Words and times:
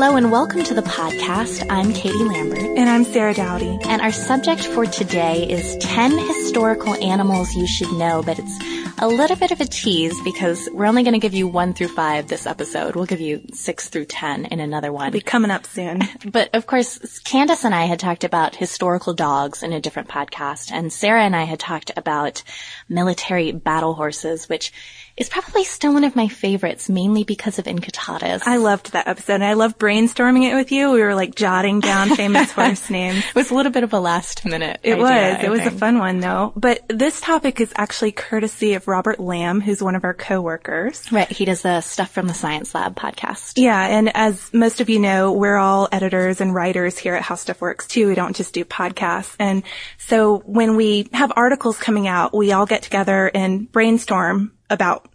Hello 0.00 0.16
and 0.16 0.32
welcome 0.32 0.64
to 0.64 0.72
the 0.72 0.80
podcast. 0.80 1.66
I'm 1.68 1.92
Katie 1.92 2.24
Lambert. 2.24 2.58
And 2.60 2.88
I'm 2.88 3.04
Sarah 3.04 3.34
Dowdy. 3.34 3.78
And 3.84 4.00
our 4.00 4.12
subject 4.12 4.64
for 4.64 4.86
today 4.86 5.46
is 5.46 5.76
10 5.76 6.16
historical 6.16 6.94
animals 6.94 7.54
you 7.54 7.66
should 7.66 7.92
know, 7.92 8.22
but 8.22 8.38
it's 8.38 8.58
a 8.96 9.06
little 9.06 9.36
bit 9.36 9.50
of 9.50 9.60
a 9.60 9.66
tease 9.66 10.18
because 10.22 10.70
we're 10.72 10.86
only 10.86 11.02
going 11.02 11.12
to 11.12 11.18
give 11.18 11.34
you 11.34 11.46
one 11.46 11.74
through 11.74 11.88
five 11.88 12.28
this 12.28 12.46
episode. 12.46 12.96
We'll 12.96 13.04
give 13.04 13.20
you 13.20 13.44
six 13.52 13.90
through 13.90 14.06
10 14.06 14.46
in 14.46 14.60
another 14.60 14.90
one. 14.90 15.08
It'll 15.08 15.18
be 15.18 15.20
coming 15.20 15.50
up 15.50 15.66
soon. 15.66 16.00
but 16.24 16.48
of 16.54 16.66
course, 16.66 17.18
Candace 17.18 17.64
and 17.64 17.74
I 17.74 17.84
had 17.84 17.98
talked 17.98 18.24
about 18.24 18.56
historical 18.56 19.12
dogs 19.12 19.62
in 19.62 19.74
a 19.74 19.82
different 19.82 20.08
podcast, 20.08 20.72
and 20.72 20.90
Sarah 20.90 21.24
and 21.24 21.36
I 21.36 21.44
had 21.44 21.58
talked 21.58 21.90
about 21.94 22.42
military 22.88 23.52
battle 23.52 23.92
horses, 23.92 24.48
which 24.48 24.72
is 25.20 25.28
probably 25.28 25.64
still 25.64 25.92
one 25.92 26.04
of 26.04 26.16
my 26.16 26.28
favorites, 26.28 26.88
mainly 26.88 27.24
because 27.24 27.58
of 27.58 27.66
Incitatus. 27.66 28.40
I 28.46 28.56
loved 28.56 28.92
that 28.92 29.06
episode, 29.06 29.34
and 29.34 29.44
I 29.44 29.52
loved 29.52 29.78
brainstorming 29.78 30.50
it 30.50 30.54
with 30.54 30.72
you. 30.72 30.90
We 30.92 31.02
were 31.02 31.14
like 31.14 31.34
jotting 31.34 31.80
down 31.80 32.08
famous 32.16 32.50
horse 32.50 32.88
names. 32.88 33.18
It 33.18 33.34
was 33.34 33.50
a 33.50 33.54
little 33.54 33.70
bit 33.70 33.84
of 33.84 33.92
a 33.92 34.00
last 34.00 34.46
minute. 34.46 34.80
It 34.82 34.94
idea, 34.94 35.02
was. 35.02 35.10
I 35.12 35.42
It 35.42 35.50
was 35.50 35.66
a 35.66 35.70
fun 35.70 35.98
one 35.98 36.20
though. 36.20 36.54
But 36.56 36.84
this 36.88 37.20
topic 37.20 37.60
is 37.60 37.70
actually 37.76 38.12
courtesy 38.12 38.72
of 38.72 38.88
Robert 38.88 39.20
Lamb, 39.20 39.60
who's 39.60 39.82
one 39.82 39.94
of 39.94 40.04
our 40.04 40.14
coworkers. 40.14 41.12
Right, 41.12 41.30
he 41.30 41.44
does 41.44 41.60
the 41.60 41.82
Stuff 41.82 42.10
from 42.10 42.26
the 42.26 42.34
Science 42.34 42.74
Lab 42.74 42.96
podcast. 42.96 43.52
Yeah, 43.56 43.78
and 43.78 44.10
as 44.16 44.50
most 44.54 44.80
of 44.80 44.88
you 44.88 44.98
know, 44.98 45.32
we're 45.32 45.58
all 45.58 45.86
editors 45.92 46.40
and 46.40 46.54
writers 46.54 46.96
here 46.96 47.14
at 47.14 47.22
How 47.22 47.34
Stuff 47.34 47.60
Works 47.60 47.86
too. 47.86 48.08
We 48.08 48.14
don't 48.14 48.34
just 48.34 48.54
do 48.54 48.64
podcasts. 48.64 49.36
And 49.38 49.64
so 49.98 50.38
when 50.46 50.76
we 50.76 51.10
have 51.12 51.30
articles 51.36 51.76
coming 51.76 52.08
out, 52.08 52.34
we 52.34 52.52
all 52.52 52.64
get 52.64 52.82
together 52.82 53.30
and 53.34 53.70
brainstorm 53.70 54.52
about 54.70 55.09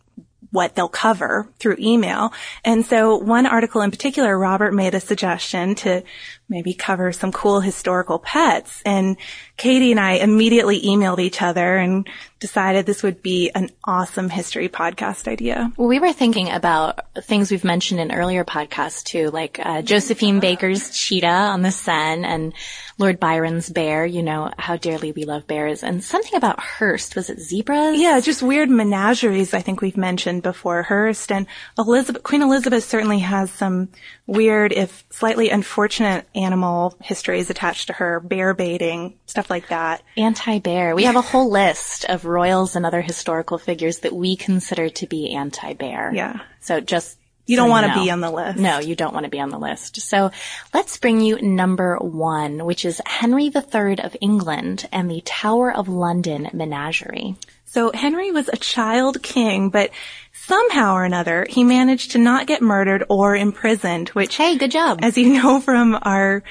what 0.56 0.74
they'll 0.74 0.88
cover 0.88 1.48
through 1.60 1.76
email. 1.78 2.34
And 2.64 2.86
so 2.86 3.18
one 3.18 3.46
article 3.46 3.82
in 3.82 3.92
particular, 3.92 4.40
Robert 4.40 4.74
made 4.74 4.96
a 4.96 5.00
suggestion 5.00 5.76
to 5.76 6.04
maybe 6.48 6.74
cover 6.74 7.12
some 7.12 7.32
cool 7.32 7.60
historical 7.60 8.20
pets. 8.20 8.82
And 8.86 9.18
Katie 9.58 9.92
and 9.92 10.00
I 10.00 10.14
immediately 10.14 10.82
emailed 10.82 11.20
each 11.20 11.42
other 11.42 11.78
and 11.78 12.08
decided 12.40 12.86
this 12.86 13.04
would 13.04 13.22
be 13.22 13.52
an 13.56 13.70
awesome 13.84 14.30
history 14.30 14.70
podcast 14.70 15.28
idea. 15.28 15.72
Well, 15.78 15.88
we 15.88 16.00
were 16.00 16.14
thinking 16.14 16.50
about 16.50 17.00
things 17.24 17.52
we've 17.52 17.64
mentioned 17.64 18.00
in 18.00 18.12
earlier 18.12 18.46
podcasts 18.46 19.04
too, 19.04 19.32
like 19.32 19.60
uh, 19.62 19.82
Josephine 19.82 20.40
Baker's 20.40 20.92
cheetah 20.92 21.28
on 21.28 21.62
the 21.62 21.72
Seine 21.72 22.26
and 22.26 22.54
Lord 22.98 23.20
Byron's 23.20 23.70
bear. 23.70 24.06
You 24.06 24.24
know 24.24 24.52
how 24.58 24.78
dearly 24.78 25.12
we 25.12 25.26
love 25.26 25.48
bears, 25.48 25.84
and 25.84 26.04
something 26.04 26.36
about 26.36 26.60
Hearst. 26.60 27.16
Was 27.16 27.30
it 27.30 27.40
zebras? 27.42 28.00
Yeah, 28.00 28.20
just 28.22 28.42
weird 28.42 28.70
menageries. 28.70 29.54
I 29.54 29.62
think 29.62 29.82
we've 29.82 29.98
mentioned 29.98 30.44
before 30.44 30.84
Hearst 30.84 31.32
and 31.32 31.46
Elizabeth. 31.78 32.24
Queen 32.24 32.42
Elizabeth 32.42 32.84
certainly 32.84 33.20
has 33.20 33.52
some 33.52 33.90
weird, 34.28 34.72
if 34.72 35.04
slightly 35.10 35.50
unfortunate, 35.50 36.28
animal 36.36 36.96
histories 37.02 37.50
attached 37.50 37.88
to 37.88 37.94
her. 37.94 38.20
Bear 38.20 38.54
baiting, 38.54 39.16
stuff 39.26 39.50
like 39.50 39.68
that. 39.68 40.02
Anti-bear. 40.16 40.96
We 40.96 41.04
have 41.04 41.18
a 41.18 41.22
whole 41.22 41.50
list 41.50 42.06
of 42.06 42.26
royals 42.26 42.76
and 42.76 42.86
other 42.86 43.02
historical 43.02 43.58
figures 43.58 44.00
that 44.00 44.14
we 44.14 44.36
consider 44.36 44.90
to 44.90 45.08
be 45.08 45.36
anti-bear. 45.36 46.12
Yeah. 46.14 46.40
So 46.62 46.80
just 46.80 47.18
You 47.46 47.56
don't 47.58 47.68
so 47.68 47.72
want 47.72 47.94
to 47.94 48.04
be 48.04 48.10
on 48.10 48.22
the 48.22 48.32
list. 48.32 48.58
No, 48.58 48.80
you 48.80 48.96
don't 48.96 49.14
want 49.14 49.26
to 49.26 49.30
be 49.30 49.40
on 49.40 49.50
the 49.50 49.60
list. 49.60 50.02
So 50.02 50.32
let's 50.74 50.98
bring 50.98 51.22
you 51.22 51.42
number 51.42 51.98
one, 51.98 52.66
which 52.66 52.86
is 52.86 53.02
Henry 53.06 53.46
III 53.56 54.00
of 54.00 54.16
England 54.20 54.88
and 54.92 55.10
the 55.10 55.22
Tower 55.22 55.72
of 55.72 55.88
London 55.88 56.50
Menagerie. 56.54 57.36
So 57.66 57.92
Henry 57.94 58.32
was 58.32 58.48
a 58.48 58.58
child 58.58 59.22
king, 59.22 59.70
but 59.70 59.92
somehow 60.34 60.94
or 60.96 61.04
another 61.04 61.46
he 61.50 61.64
managed 61.64 62.12
to 62.12 62.18
not 62.18 62.48
get 62.48 62.62
murdered 62.62 63.04
or 63.10 63.36
imprisoned, 63.36 64.10
which, 64.10 64.38
Hey, 64.38 64.58
good 64.58 64.72
job. 64.72 65.00
as 65.02 65.18
you 65.18 65.34
know 65.34 65.60
from 65.60 65.98
our 66.02 66.42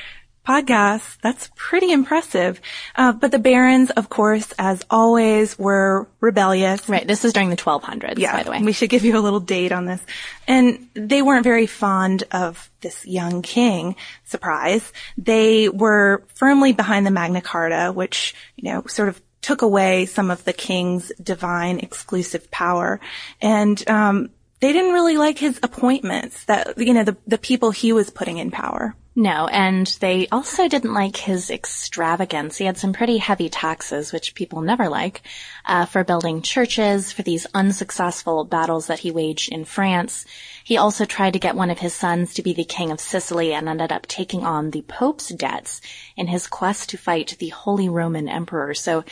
podcast, 0.46 1.18
that's 1.22 1.50
pretty 1.56 1.90
impressive. 1.92 2.60
Uh, 2.94 3.12
but 3.12 3.30
the 3.30 3.38
barons, 3.38 3.90
of 3.90 4.08
course, 4.08 4.52
as 4.58 4.82
always, 4.90 5.58
were 5.58 6.08
rebellious. 6.20 6.88
right. 6.88 7.06
This 7.06 7.24
is 7.24 7.32
during 7.32 7.50
the 7.50 7.56
1200s, 7.56 8.18
Yeah, 8.18 8.32
by 8.36 8.42
the 8.42 8.50
way. 8.50 8.62
we 8.62 8.72
should 8.72 8.90
give 8.90 9.04
you 9.04 9.16
a 9.18 9.20
little 9.20 9.40
date 9.40 9.72
on 9.72 9.86
this. 9.86 10.00
And 10.46 10.88
they 10.94 11.22
weren't 11.22 11.44
very 11.44 11.66
fond 11.66 12.24
of 12.30 12.70
this 12.80 13.06
young 13.06 13.42
king. 13.42 13.96
Surprise. 14.24 14.92
They 15.16 15.68
were 15.68 16.22
firmly 16.34 16.72
behind 16.72 17.06
the 17.06 17.10
Magna 17.10 17.40
Carta, 17.40 17.92
which, 17.92 18.34
you 18.56 18.70
know, 18.70 18.84
sort 18.86 19.08
of 19.08 19.20
took 19.40 19.62
away 19.62 20.06
some 20.06 20.30
of 20.30 20.44
the 20.44 20.52
king's 20.52 21.12
divine 21.22 21.78
exclusive 21.80 22.50
power. 22.50 23.00
And, 23.40 23.82
um, 23.90 24.30
they 24.60 24.72
didn't 24.72 24.92
really 24.92 25.16
like 25.16 25.38
his 25.38 25.58
appointments 25.62 26.44
that, 26.44 26.78
you 26.78 26.94
know, 26.94 27.04
the, 27.04 27.16
the 27.26 27.38
people 27.38 27.70
he 27.70 27.92
was 27.92 28.10
putting 28.10 28.38
in 28.38 28.50
power. 28.50 28.94
No, 29.16 29.46
and 29.46 29.86
they 30.00 30.26
also 30.32 30.66
didn't 30.66 30.92
like 30.92 31.16
his 31.16 31.48
extravagance. 31.48 32.56
He 32.56 32.64
had 32.64 32.76
some 32.76 32.92
pretty 32.92 33.18
heavy 33.18 33.48
taxes, 33.48 34.12
which 34.12 34.34
people 34.34 34.60
never 34.60 34.88
like, 34.88 35.22
uh, 35.64 35.86
for 35.86 36.02
building 36.02 36.42
churches, 36.42 37.12
for 37.12 37.22
these 37.22 37.46
unsuccessful 37.54 38.44
battles 38.44 38.88
that 38.88 39.00
he 39.00 39.12
waged 39.12 39.52
in 39.52 39.64
France. 39.66 40.26
He 40.64 40.76
also 40.76 41.04
tried 41.04 41.34
to 41.34 41.38
get 41.38 41.54
one 41.54 41.70
of 41.70 41.78
his 41.78 41.94
sons 41.94 42.34
to 42.34 42.42
be 42.42 42.54
the 42.54 42.64
king 42.64 42.90
of 42.90 42.98
Sicily 42.98 43.54
and 43.54 43.68
ended 43.68 43.92
up 43.92 44.08
taking 44.08 44.44
on 44.44 44.70
the 44.70 44.82
Pope's 44.82 45.28
debts 45.28 45.80
in 46.16 46.26
his 46.26 46.48
quest 46.48 46.88
to 46.88 46.98
fight 46.98 47.36
the 47.38 47.50
Holy 47.50 47.88
Roman 47.88 48.28
Emperor. 48.28 48.74
So 48.74 49.04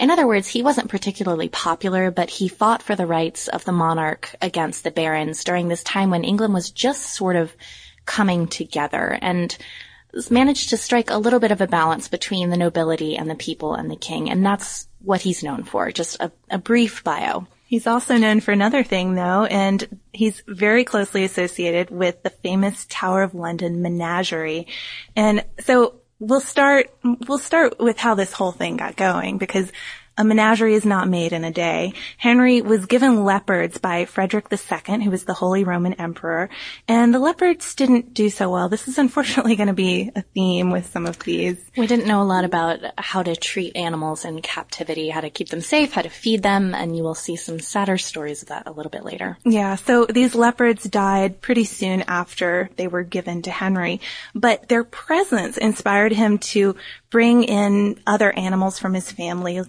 in 0.00 0.10
other 0.10 0.26
words, 0.26 0.48
he 0.48 0.62
wasn't 0.62 0.88
particularly 0.88 1.50
popular, 1.50 2.10
but 2.10 2.30
he 2.30 2.48
fought 2.48 2.82
for 2.82 2.96
the 2.96 3.06
rights 3.06 3.48
of 3.48 3.66
the 3.66 3.72
monarch 3.72 4.34
against 4.40 4.82
the 4.82 4.90
barons 4.90 5.44
during 5.44 5.68
this 5.68 5.84
time 5.84 6.08
when 6.08 6.24
England 6.24 6.54
was 6.54 6.70
just 6.70 7.14
sort 7.14 7.36
of 7.36 7.54
coming 8.06 8.46
together 8.48 9.18
and 9.20 9.56
managed 10.30 10.70
to 10.70 10.78
strike 10.78 11.10
a 11.10 11.18
little 11.18 11.38
bit 11.38 11.52
of 11.52 11.60
a 11.60 11.66
balance 11.66 12.08
between 12.08 12.48
the 12.48 12.56
nobility 12.56 13.16
and 13.16 13.28
the 13.28 13.34
people 13.34 13.74
and 13.74 13.90
the 13.90 13.96
king. 13.96 14.30
And 14.30 14.44
that's 14.44 14.88
what 15.02 15.20
he's 15.20 15.44
known 15.44 15.64
for. 15.64 15.92
Just 15.92 16.18
a, 16.18 16.32
a 16.50 16.56
brief 16.56 17.04
bio. 17.04 17.46
He's 17.66 17.86
also 17.86 18.16
known 18.16 18.40
for 18.40 18.52
another 18.52 18.82
thing 18.82 19.14
though, 19.14 19.44
and 19.44 20.00
he's 20.14 20.42
very 20.48 20.84
closely 20.84 21.24
associated 21.24 21.90
with 21.90 22.22
the 22.22 22.30
famous 22.30 22.86
Tower 22.88 23.22
of 23.22 23.34
London 23.34 23.82
menagerie. 23.82 24.66
And 25.14 25.44
so 25.60 26.00
we'll 26.20 26.40
start, 26.40 26.90
we'll 27.26 27.38
start 27.38 27.80
with 27.80 27.98
how 27.98 28.14
this 28.14 28.32
whole 28.32 28.52
thing 28.52 28.76
got 28.76 28.96
going 28.96 29.38
because 29.38 29.72
a 30.16 30.24
menagerie 30.24 30.74
is 30.74 30.84
not 30.84 31.08
made 31.08 31.32
in 31.32 31.44
a 31.44 31.50
day. 31.50 31.94
Henry 32.18 32.60
was 32.60 32.86
given 32.86 33.24
leopards 33.24 33.78
by 33.78 34.04
Frederick 34.04 34.46
II, 34.50 35.02
who 35.02 35.10
was 35.10 35.24
the 35.24 35.32
Holy 35.34 35.64
Roman 35.64 35.94
Emperor, 35.94 36.50
and 36.86 37.14
the 37.14 37.18
leopards 37.18 37.74
didn't 37.74 38.12
do 38.12 38.28
so 38.28 38.50
well. 38.50 38.68
This 38.68 38.86
is 38.86 38.98
unfortunately 38.98 39.56
going 39.60 39.68
to 39.68 39.72
be 39.72 40.10
a 40.14 40.22
theme 40.22 40.70
with 40.70 40.90
some 40.90 41.06
of 41.06 41.18
these. 41.20 41.58
We 41.76 41.86
didn't 41.86 42.06
know 42.06 42.22
a 42.22 42.24
lot 42.24 42.44
about 42.44 42.80
how 42.98 43.22
to 43.22 43.34
treat 43.34 43.76
animals 43.76 44.24
in 44.24 44.42
captivity, 44.42 45.08
how 45.08 45.22
to 45.22 45.30
keep 45.30 45.48
them 45.48 45.62
safe, 45.62 45.92
how 45.92 46.02
to 46.02 46.10
feed 46.10 46.42
them, 46.42 46.74
and 46.74 46.96
you 46.96 47.02
will 47.02 47.14
see 47.14 47.36
some 47.36 47.60
sadder 47.60 47.96
stories 47.96 48.42
of 48.42 48.48
that 48.48 48.66
a 48.66 48.72
little 48.72 48.90
bit 48.90 49.04
later. 49.04 49.38
Yeah, 49.44 49.76
so 49.76 50.04
these 50.04 50.34
leopards 50.34 50.84
died 50.84 51.40
pretty 51.40 51.64
soon 51.64 52.02
after 52.02 52.68
they 52.76 52.88
were 52.88 53.04
given 53.04 53.42
to 53.42 53.50
Henry, 53.50 54.00
but 54.34 54.68
their 54.68 54.84
presence 54.84 55.56
inspired 55.56 56.12
him 56.12 56.38
to 56.38 56.76
bring 57.10 57.42
in 57.42 58.00
other 58.06 58.32
animals 58.32 58.78
from 58.78 58.94
his 58.94 59.10
family, 59.10 59.60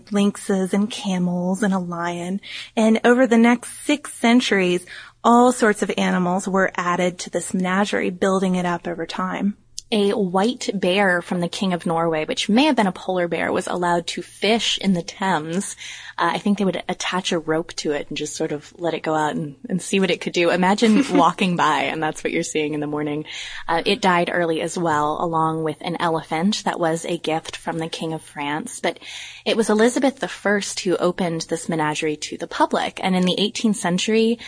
lynxes 0.42 0.74
and 0.74 0.90
camels 0.90 1.64
and 1.64 1.74
a 1.74 1.80
lion. 1.80 2.42
And 2.76 3.00
over 3.04 3.28
the 3.28 3.38
next 3.38 3.84
six 3.84 4.14
centuries, 4.14 4.86
all 5.24 5.52
sorts 5.52 5.84
of 5.84 5.92
animals 5.98 6.48
were 6.48 6.72
added 6.76 7.20
to 7.20 7.30
this 7.30 7.54
menagerie, 7.54 8.10
building 8.10 8.56
it 8.56 8.66
up 8.66 8.88
over 8.88 9.06
time 9.06 9.58
a 9.92 10.12
white 10.14 10.70
bear 10.74 11.22
from 11.22 11.42
the 11.42 11.50
King 11.50 11.74
of 11.74 11.86
Norway, 11.86 12.26
which 12.26 12.48
may 12.48 12.66
have 12.66 12.76
been 12.76 12.88
a 12.88 12.92
polar 12.92 13.28
bear, 13.28 13.52
was 13.52 13.68
allowed 13.68 14.08
to 14.08 14.22
fish 14.22 14.78
in 14.78 14.94
the 14.94 15.02
Thames. 15.02 15.76
Uh, 16.18 16.32
I 16.34 16.38
think 16.38 16.58
they 16.58 16.66
would 16.66 16.82
attach 16.88 17.32
a 17.32 17.40
rope 17.40 17.74
to 17.74 17.92
it 17.92 18.08
and 18.10 18.18
just 18.18 18.36
sort 18.36 18.52
of 18.52 18.74
let 18.80 18.94
it 18.94 19.04
go 19.04 19.14
out 19.14 19.36
and, 19.36 19.56
and 19.68 19.82
see 19.82 20.00
what 20.00 20.12
it 20.12 20.22
could 20.22 20.34
do. 20.34 20.50
Imagine 20.50 21.04
walking 21.18 21.56
by 21.56 21.84
and 21.84 22.02
that's 22.02 22.24
what 22.24 22.32
you're 22.32 22.44
seeing 22.44 22.74
in 22.74 22.80
the 22.80 22.88
morning. 22.88 23.26
Uh, 23.68 23.82
it 23.86 24.02
died 24.02 24.30
early 24.32 24.62
as 24.62 24.78
well, 24.78 25.18
along 25.22 25.64
with 25.64 25.78
an 25.82 25.98
elephant 26.00 26.64
that 26.64 26.80
was 26.80 27.06
a 27.06 27.18
gift 27.18 27.56
from 27.56 27.78
the 27.78 27.90
King 27.90 28.14
of 28.14 28.22
France. 28.22 28.80
But 28.80 29.00
it 29.46 29.58
was 29.58 29.70
Elizabeth 29.70 30.24
I 30.24 30.62
who 30.84 30.98
opened 30.98 31.42
this 31.42 31.68
menagerie 31.68 32.18
to 32.18 32.38
the 32.38 32.48
public. 32.48 33.00
And 33.04 33.16
in 33.16 33.24
the 33.24 33.36
18th 33.38 33.76
century, 33.76 34.40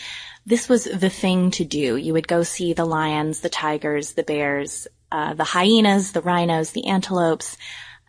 this 0.45 0.67
was 0.67 0.83
the 0.85 1.09
thing 1.09 1.51
to 1.51 1.63
do. 1.63 1.95
You 1.95 2.13
would 2.13 2.27
go 2.27 2.43
see 2.43 2.73
the 2.73 2.85
lions, 2.85 3.39
the 3.39 3.49
tigers, 3.49 4.13
the 4.13 4.23
bears, 4.23 4.87
uh, 5.13 5.35
the 5.35 5.43
hyenas, 5.43 6.11
the 6.11 6.21
rhinos, 6.21 6.71
the 6.71 6.87
antelopes. 6.87 7.55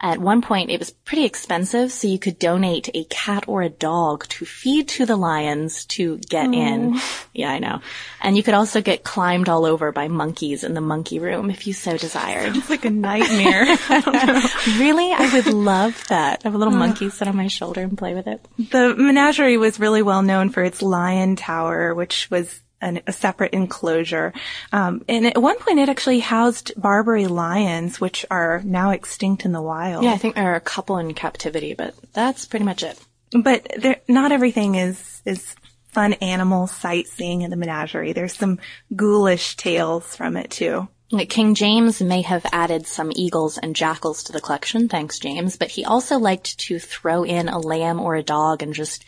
At 0.00 0.18
one 0.18 0.42
point, 0.42 0.70
it 0.70 0.78
was 0.80 0.90
pretty 0.90 1.24
expensive, 1.24 1.92
so 1.92 2.08
you 2.08 2.18
could 2.18 2.38
donate 2.38 2.88
a 2.94 3.04
cat 3.04 3.44
or 3.46 3.62
a 3.62 3.68
dog 3.68 4.26
to 4.28 4.44
feed 4.44 4.88
to 4.88 5.06
the 5.06 5.16
lions 5.16 5.84
to 5.86 6.18
get 6.18 6.48
mm. 6.48 6.56
in. 6.56 7.00
Yeah, 7.32 7.50
I 7.50 7.58
know. 7.58 7.80
And 8.20 8.36
you 8.36 8.42
could 8.42 8.54
also 8.54 8.80
get 8.80 9.04
climbed 9.04 9.48
all 9.48 9.64
over 9.64 9.92
by 9.92 10.08
monkeys 10.08 10.64
in 10.64 10.74
the 10.74 10.80
monkey 10.80 11.20
room 11.20 11.48
if 11.48 11.66
you 11.66 11.74
so 11.74 11.96
desired. 11.96 12.56
It's 12.56 12.68
like 12.68 12.84
a 12.84 12.90
nightmare. 12.90 13.64
really? 14.78 15.12
I 15.12 15.30
would 15.32 15.46
love 15.46 16.08
that. 16.08 16.42
Have 16.42 16.54
a 16.54 16.58
little 16.58 16.74
monkey 16.74 17.08
sit 17.10 17.28
on 17.28 17.36
my 17.36 17.48
shoulder 17.48 17.82
and 17.82 17.96
play 17.96 18.14
with 18.14 18.26
it. 18.26 18.44
The 18.58 18.94
menagerie 18.96 19.58
was 19.58 19.78
really 19.78 20.02
well 20.02 20.22
known 20.22 20.50
for 20.50 20.64
its 20.64 20.82
lion 20.82 21.36
tower, 21.36 21.94
which 21.94 22.30
was 22.30 22.60
an, 22.84 23.00
a 23.06 23.12
separate 23.12 23.52
enclosure. 23.52 24.32
Um, 24.72 25.04
and 25.08 25.26
at 25.26 25.40
one 25.40 25.58
point 25.58 25.80
it 25.80 25.88
actually 25.88 26.20
housed 26.20 26.72
Barbary 26.76 27.26
lions, 27.26 28.00
which 28.00 28.24
are 28.30 28.60
now 28.64 28.90
extinct 28.90 29.44
in 29.44 29.52
the 29.52 29.62
wild. 29.62 30.04
Yeah, 30.04 30.12
I 30.12 30.18
think 30.18 30.34
there 30.34 30.52
are 30.52 30.56
a 30.56 30.60
couple 30.60 30.98
in 30.98 31.14
captivity, 31.14 31.74
but 31.74 31.94
that's 32.12 32.46
pretty 32.46 32.64
much 32.64 32.82
it. 32.82 32.98
But 33.32 33.72
there, 33.76 34.00
not 34.06 34.30
everything 34.30 34.76
is, 34.76 35.22
is 35.24 35.56
fun 35.88 36.12
animal 36.14 36.66
sightseeing 36.66 37.42
in 37.42 37.50
the 37.50 37.56
menagerie. 37.56 38.12
There's 38.12 38.36
some 38.36 38.60
ghoulish 38.94 39.56
tales 39.56 40.14
from 40.14 40.36
it 40.36 40.50
too. 40.50 40.88
King 41.28 41.54
James 41.54 42.00
may 42.00 42.22
have 42.22 42.44
added 42.50 42.86
some 42.86 43.12
eagles 43.14 43.56
and 43.58 43.76
jackals 43.76 44.24
to 44.24 44.32
the 44.32 44.40
collection, 44.40 44.88
thanks 44.88 45.20
James, 45.20 45.56
but 45.56 45.70
he 45.70 45.84
also 45.84 46.18
liked 46.18 46.58
to 46.58 46.80
throw 46.80 47.22
in 47.24 47.48
a 47.48 47.58
lamb 47.58 48.00
or 48.00 48.16
a 48.16 48.22
dog 48.22 48.62
and 48.62 48.74
just 48.74 49.04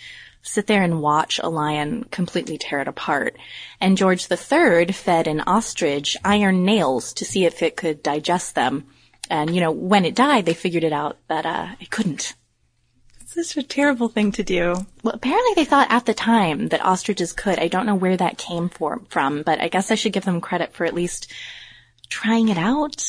sit 0.46 0.66
there 0.66 0.82
and 0.82 1.02
watch 1.02 1.40
a 1.42 1.48
lion 1.48 2.04
completely 2.04 2.56
tear 2.56 2.80
it 2.80 2.88
apart. 2.88 3.36
And 3.80 3.98
George 3.98 4.30
III 4.30 4.86
fed 4.92 5.26
an 5.26 5.40
ostrich 5.40 6.16
iron 6.24 6.64
nails 6.64 7.12
to 7.14 7.24
see 7.24 7.44
if 7.44 7.62
it 7.62 7.76
could 7.76 8.02
digest 8.02 8.54
them. 8.54 8.86
And, 9.28 9.54
you 9.54 9.60
know, 9.60 9.72
when 9.72 10.04
it 10.04 10.14
died, 10.14 10.46
they 10.46 10.54
figured 10.54 10.84
it 10.84 10.92
out 10.92 11.18
that, 11.28 11.44
uh, 11.44 11.68
it 11.80 11.90
couldn't. 11.90 12.34
It's 13.20 13.34
such 13.34 13.56
a 13.56 13.66
terrible 13.66 14.08
thing 14.08 14.30
to 14.32 14.44
do. 14.44 14.74
Well, 15.02 15.14
apparently 15.14 15.54
they 15.56 15.64
thought 15.64 15.90
at 15.90 16.06
the 16.06 16.14
time 16.14 16.68
that 16.68 16.84
ostriches 16.84 17.32
could. 17.32 17.58
I 17.58 17.66
don't 17.66 17.86
know 17.86 17.96
where 17.96 18.16
that 18.16 18.38
came 18.38 18.68
for, 18.68 19.02
from, 19.08 19.42
but 19.42 19.60
I 19.60 19.68
guess 19.68 19.90
I 19.90 19.96
should 19.96 20.12
give 20.12 20.24
them 20.24 20.40
credit 20.40 20.72
for 20.74 20.86
at 20.86 20.94
least 20.94 21.32
trying 22.08 22.48
it 22.48 22.58
out. 22.58 23.04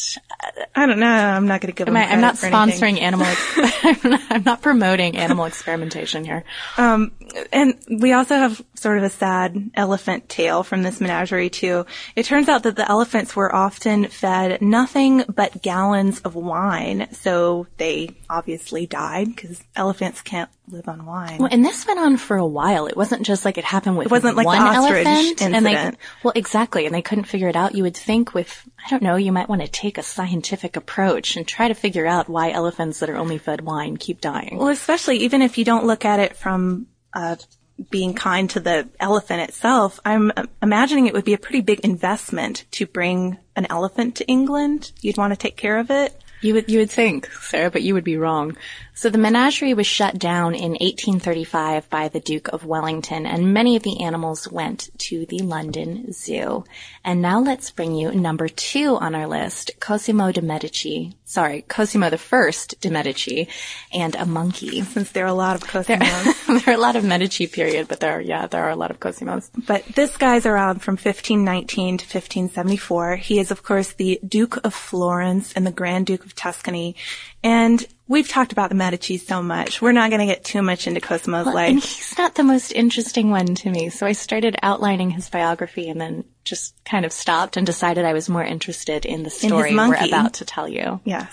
I 0.75 0.85
don't 0.85 0.99
know. 0.99 1.07
I'm 1.07 1.47
not 1.47 1.61
going 1.61 1.73
to 1.73 1.85
give. 1.85 1.93
I, 1.93 2.03
am 2.03 2.21
not 2.21 2.35
sponsoring 2.35 2.99
animal. 2.99 3.27
I'm 4.29 4.43
not 4.43 4.61
promoting 4.61 5.17
animal 5.17 5.45
experimentation 5.45 6.23
here. 6.23 6.43
Um, 6.77 7.11
and 7.51 7.75
we 7.89 8.13
also 8.13 8.35
have 8.35 8.61
sort 8.75 8.97
of 8.97 9.03
a 9.03 9.09
sad 9.09 9.71
elephant 9.73 10.29
tale 10.29 10.63
from 10.63 10.83
this 10.83 11.01
menagerie 11.01 11.49
too. 11.49 11.85
It 12.15 12.23
turns 12.23 12.49
out 12.49 12.63
that 12.63 12.75
the 12.75 12.89
elephants 12.89 13.35
were 13.35 13.53
often 13.53 14.07
fed 14.07 14.61
nothing 14.61 15.23
but 15.27 15.61
gallons 15.61 16.19
of 16.21 16.35
wine, 16.35 17.07
so 17.13 17.67
they 17.77 18.15
obviously 18.29 18.85
died 18.85 19.27
because 19.27 19.61
elephants 19.75 20.21
can't 20.21 20.49
live 20.69 20.87
on 20.87 21.05
wine. 21.05 21.37
Well, 21.39 21.49
and 21.51 21.63
this 21.63 21.87
went 21.87 21.99
on 21.99 22.17
for 22.17 22.37
a 22.37 22.45
while. 22.45 22.87
It 22.87 22.97
wasn't 22.97 23.25
just 23.25 23.45
like 23.45 23.57
it 23.57 23.63
happened 23.63 23.97
with 23.97 24.07
it 24.07 24.11
wasn't 24.11 24.35
like 24.35 24.45
one 24.45 24.59
the 24.59 24.65
ostrich 24.65 25.05
elephant, 25.05 25.41
incident. 25.41 25.55
and 25.55 25.65
they 25.65 25.97
well 26.23 26.33
exactly, 26.35 26.85
and 26.85 26.93
they 26.93 27.01
couldn't 27.01 27.25
figure 27.25 27.47
it 27.47 27.55
out. 27.55 27.75
You 27.75 27.83
would 27.83 27.97
think 27.97 28.33
with 28.33 28.67
I 28.87 28.89
don't 28.89 29.03
know, 29.03 29.17
you 29.17 29.33
might 29.33 29.49
want 29.49 29.61
to 29.61 29.67
take 29.67 29.97
a 29.97 30.03
scientific 30.03 30.77
approach 30.77 31.35
and 31.35 31.45
try 31.45 31.67
to 31.67 31.73
figure 31.73 32.07
out 32.07 32.29
why 32.29 32.51
elephants 32.51 32.99
that 32.99 33.09
are 33.09 33.17
only 33.17 33.37
fed 33.37 33.59
wine 33.59 33.97
keep 33.97 34.21
dying. 34.21 34.55
Well, 34.57 34.69
especially 34.69 35.17
even 35.17 35.41
if 35.41 35.57
you 35.57 35.65
don't 35.65 35.85
look 35.85 36.05
at 36.05 36.21
it 36.21 36.37
from 36.37 36.87
uh, 37.13 37.35
being 37.89 38.13
kind 38.13 38.49
to 38.51 38.61
the 38.61 38.87
elephant 38.97 39.41
itself, 39.41 39.99
I'm 40.05 40.31
imagining 40.61 41.05
it 41.05 41.13
would 41.13 41.25
be 41.25 41.33
a 41.33 41.37
pretty 41.37 41.59
big 41.59 41.81
investment 41.81 42.63
to 42.71 42.85
bring 42.85 43.37
an 43.57 43.67
elephant 43.69 44.15
to 44.15 44.27
England. 44.27 44.93
You'd 45.01 45.17
want 45.17 45.33
to 45.33 45.37
take 45.37 45.57
care 45.57 45.79
of 45.79 45.91
it. 45.91 46.17
You 46.39 46.53
would, 46.53 46.71
you 46.71 46.79
would 46.79 46.91
think, 46.91 47.29
Sarah, 47.33 47.69
but 47.69 47.81
you 47.81 47.93
would 47.93 48.05
be 48.05 48.15
wrong. 48.15 48.55
So 48.97 49.11
the 49.11 49.19
menagerie 49.19 49.75
was 49.75 49.85
shut 49.85 50.17
down 50.17 50.55
in 50.55 50.71
1835 50.71 51.87
by 51.87 52.07
the 52.07 52.19
Duke 52.19 52.47
of 52.47 52.65
Wellington 52.65 53.27
and 53.27 53.53
many 53.53 53.75
of 53.75 53.83
the 53.83 54.01
animals 54.01 54.51
went 54.51 54.89
to 54.97 55.27
the 55.27 55.37
London 55.37 56.11
Zoo. 56.11 56.65
And 57.05 57.21
now 57.21 57.39
let's 57.39 57.69
bring 57.69 57.93
you 57.93 58.11
number 58.11 58.47
two 58.47 58.95
on 58.95 59.13
our 59.13 59.27
list, 59.27 59.69
Cosimo 59.79 60.31
de 60.31 60.41
Medici. 60.41 61.15
Sorry, 61.25 61.61
Cosimo 61.61 62.09
the 62.09 62.17
First 62.17 62.81
de 62.81 62.89
Medici 62.89 63.49
and 63.93 64.15
a 64.15 64.25
monkey. 64.25 64.81
Since 64.93 65.11
there 65.11 65.25
are 65.25 65.27
a 65.27 65.33
lot 65.33 65.55
of 65.55 65.69
Cosimos. 65.69 66.47
There, 66.47 66.59
there, 66.59 66.73
are 66.73 66.77
a 66.77 66.81
lot 66.81 66.95
of 66.95 67.03
Medici 67.03 67.45
period, 67.45 67.87
but 67.87 67.99
there 67.99 68.17
are, 68.17 68.21
yeah, 68.21 68.47
there 68.47 68.63
are 68.63 68.71
a 68.71 68.75
lot 68.75 68.89
of 68.89 68.99
Cosimos. 68.99 69.51
But 69.67 69.85
this 69.85 70.17
guy's 70.17 70.47
around 70.47 70.81
from 70.81 70.93
1519 70.93 71.99
to 71.99 72.03
1574. 72.03 73.17
He 73.17 73.37
is 73.37 73.51
of 73.51 73.61
course 73.61 73.91
the 73.91 74.19
Duke 74.27 74.57
of 74.65 74.73
Florence 74.73 75.53
and 75.53 75.67
the 75.67 75.71
Grand 75.71 76.07
Duke 76.07 76.25
of 76.25 76.33
Tuscany. 76.33 76.95
And 77.43 77.85
We've 78.09 78.27
talked 78.27 78.53
about 78.53 78.69
the 78.69 78.75
Medici 78.75 79.17
so 79.17 79.43
much. 79.43 79.81
We're 79.81 79.91
not 79.91 80.09
going 80.09 80.25
to 80.25 80.33
get 80.33 80.45
too 80.45 80.61
much 80.61 80.87
into 80.87 81.01
Cosimo's 81.01 81.45
well, 81.45 81.55
life. 81.55 81.69
And 81.69 81.83
he's 81.83 82.17
not 82.17 82.35
the 82.35 82.43
most 82.43 82.71
interesting 82.71 83.29
one 83.29 83.55
to 83.55 83.69
me. 83.69 83.89
So 83.89 84.05
I 84.05 84.13
started 84.13 84.55
outlining 84.63 85.09
his 85.11 85.29
biography 85.29 85.89
and 85.89 85.99
then 85.99 86.23
just 86.45 86.73
kind 86.85 87.05
of 87.05 87.11
stopped 87.11 87.57
and 87.57 87.65
decided 87.65 88.05
I 88.05 88.13
was 88.13 88.29
more 88.29 88.43
interested 88.43 89.05
in 89.05 89.23
the 89.23 89.29
story 89.29 89.71
in 89.71 89.75
we're 89.75 89.95
about 89.95 90.35
to 90.35 90.45
tell 90.45 90.69
you. 90.69 91.01
Yes. 91.03 91.29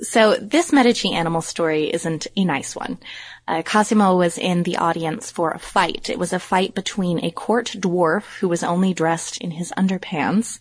So 0.00 0.36
this 0.36 0.72
Medici 0.72 1.12
animal 1.12 1.42
story 1.42 1.92
isn't 1.92 2.26
a 2.36 2.44
nice 2.44 2.74
one. 2.74 2.98
Uh, 3.48 3.62
Cosimo 3.62 4.16
was 4.16 4.38
in 4.38 4.64
the 4.64 4.76
audience 4.76 5.30
for 5.30 5.52
a 5.52 5.58
fight. 5.58 6.10
It 6.10 6.18
was 6.18 6.32
a 6.32 6.38
fight 6.40 6.74
between 6.74 7.24
a 7.24 7.30
court 7.30 7.66
dwarf 7.78 8.38
who 8.40 8.48
was 8.48 8.64
only 8.64 8.92
dressed 8.92 9.38
in 9.38 9.52
his 9.52 9.72
underpants 9.76 10.58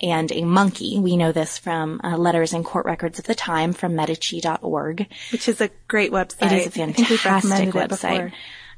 and 0.00 0.30
a 0.30 0.44
monkey. 0.44 1.00
We 1.00 1.16
know 1.16 1.32
this 1.32 1.58
from 1.58 2.00
uh, 2.04 2.16
letters 2.16 2.52
and 2.52 2.64
court 2.64 2.86
records 2.86 3.18
of 3.18 3.26
the 3.26 3.34
time 3.34 3.72
from 3.72 3.96
Medici.org. 3.96 5.08
Which 5.32 5.48
is 5.48 5.60
a 5.60 5.70
great 5.88 6.12
website. 6.12 6.52
It 6.52 6.52
is 6.52 6.66
a 6.68 6.70
fantastic 6.70 7.70
website. 7.70 8.32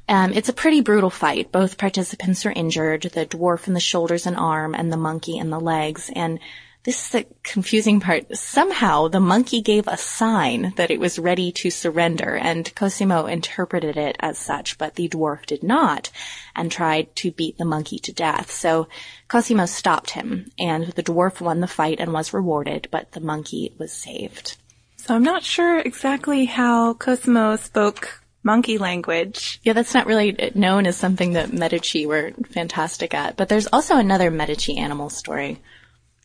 Um, 0.09 0.33
it's 0.33 0.49
a 0.49 0.53
pretty 0.53 0.81
brutal 0.81 1.11
fight. 1.11 1.51
Both 1.51 1.77
participants 1.77 2.45
are 2.47 2.51
injured, 2.51 3.03
the 3.03 3.27
dwarf 3.27 3.67
in 3.67 3.75
the 3.75 3.79
shoulders 3.79 4.25
and 4.25 4.35
arm 4.35 4.73
and 4.73 4.91
the 4.91 4.97
monkey 4.97 5.37
in 5.37 5.51
the 5.51 5.59
legs. 5.59 6.09
And 6.13 6.39
this 6.83 7.05
is 7.05 7.09
the 7.11 7.25
confusing 7.43 7.99
part. 7.99 8.35
Somehow 8.35 9.07
the 9.07 9.19
monkey 9.19 9.61
gave 9.61 9.87
a 9.87 9.97
sign 9.97 10.73
that 10.77 10.89
it 10.89 10.99
was 10.99 11.19
ready 11.19 11.51
to 11.51 11.69
surrender 11.69 12.35
and 12.35 12.73
Cosimo 12.73 13.27
interpreted 13.27 13.97
it 13.97 14.15
as 14.19 14.39
such, 14.39 14.77
but 14.79 14.95
the 14.95 15.07
dwarf 15.07 15.45
did 15.45 15.61
not 15.61 16.09
and 16.55 16.71
tried 16.71 17.15
to 17.17 17.31
beat 17.31 17.57
the 17.57 17.65
monkey 17.65 17.99
to 17.99 18.11
death. 18.11 18.49
So 18.49 18.87
Cosimo 19.27 19.67
stopped 19.67 20.11
him 20.11 20.51
and 20.57 20.87
the 20.87 21.03
dwarf 21.03 21.39
won 21.39 21.59
the 21.59 21.67
fight 21.67 21.99
and 21.99 22.13
was 22.13 22.33
rewarded, 22.33 22.87
but 22.89 23.11
the 23.11 23.19
monkey 23.19 23.73
was 23.77 23.91
saved. 23.91 24.57
So 24.97 25.15
I'm 25.15 25.23
not 25.23 25.43
sure 25.43 25.79
exactly 25.79 26.45
how 26.45 26.95
Cosimo 26.95 27.57
spoke 27.57 28.23
monkey 28.43 28.79
language. 28.79 29.59
Yeah, 29.63 29.73
that's 29.73 29.93
not 29.93 30.07
really 30.07 30.51
known 30.55 30.87
as 30.87 30.97
something 30.97 31.33
that 31.33 31.53
Medici 31.53 32.07
were 32.07 32.31
fantastic 32.49 33.13
at, 33.13 33.37
but 33.37 33.49
there's 33.49 33.67
also 33.67 33.97
another 33.97 34.31
Medici 34.31 34.77
animal 34.77 35.09
story. 35.09 35.59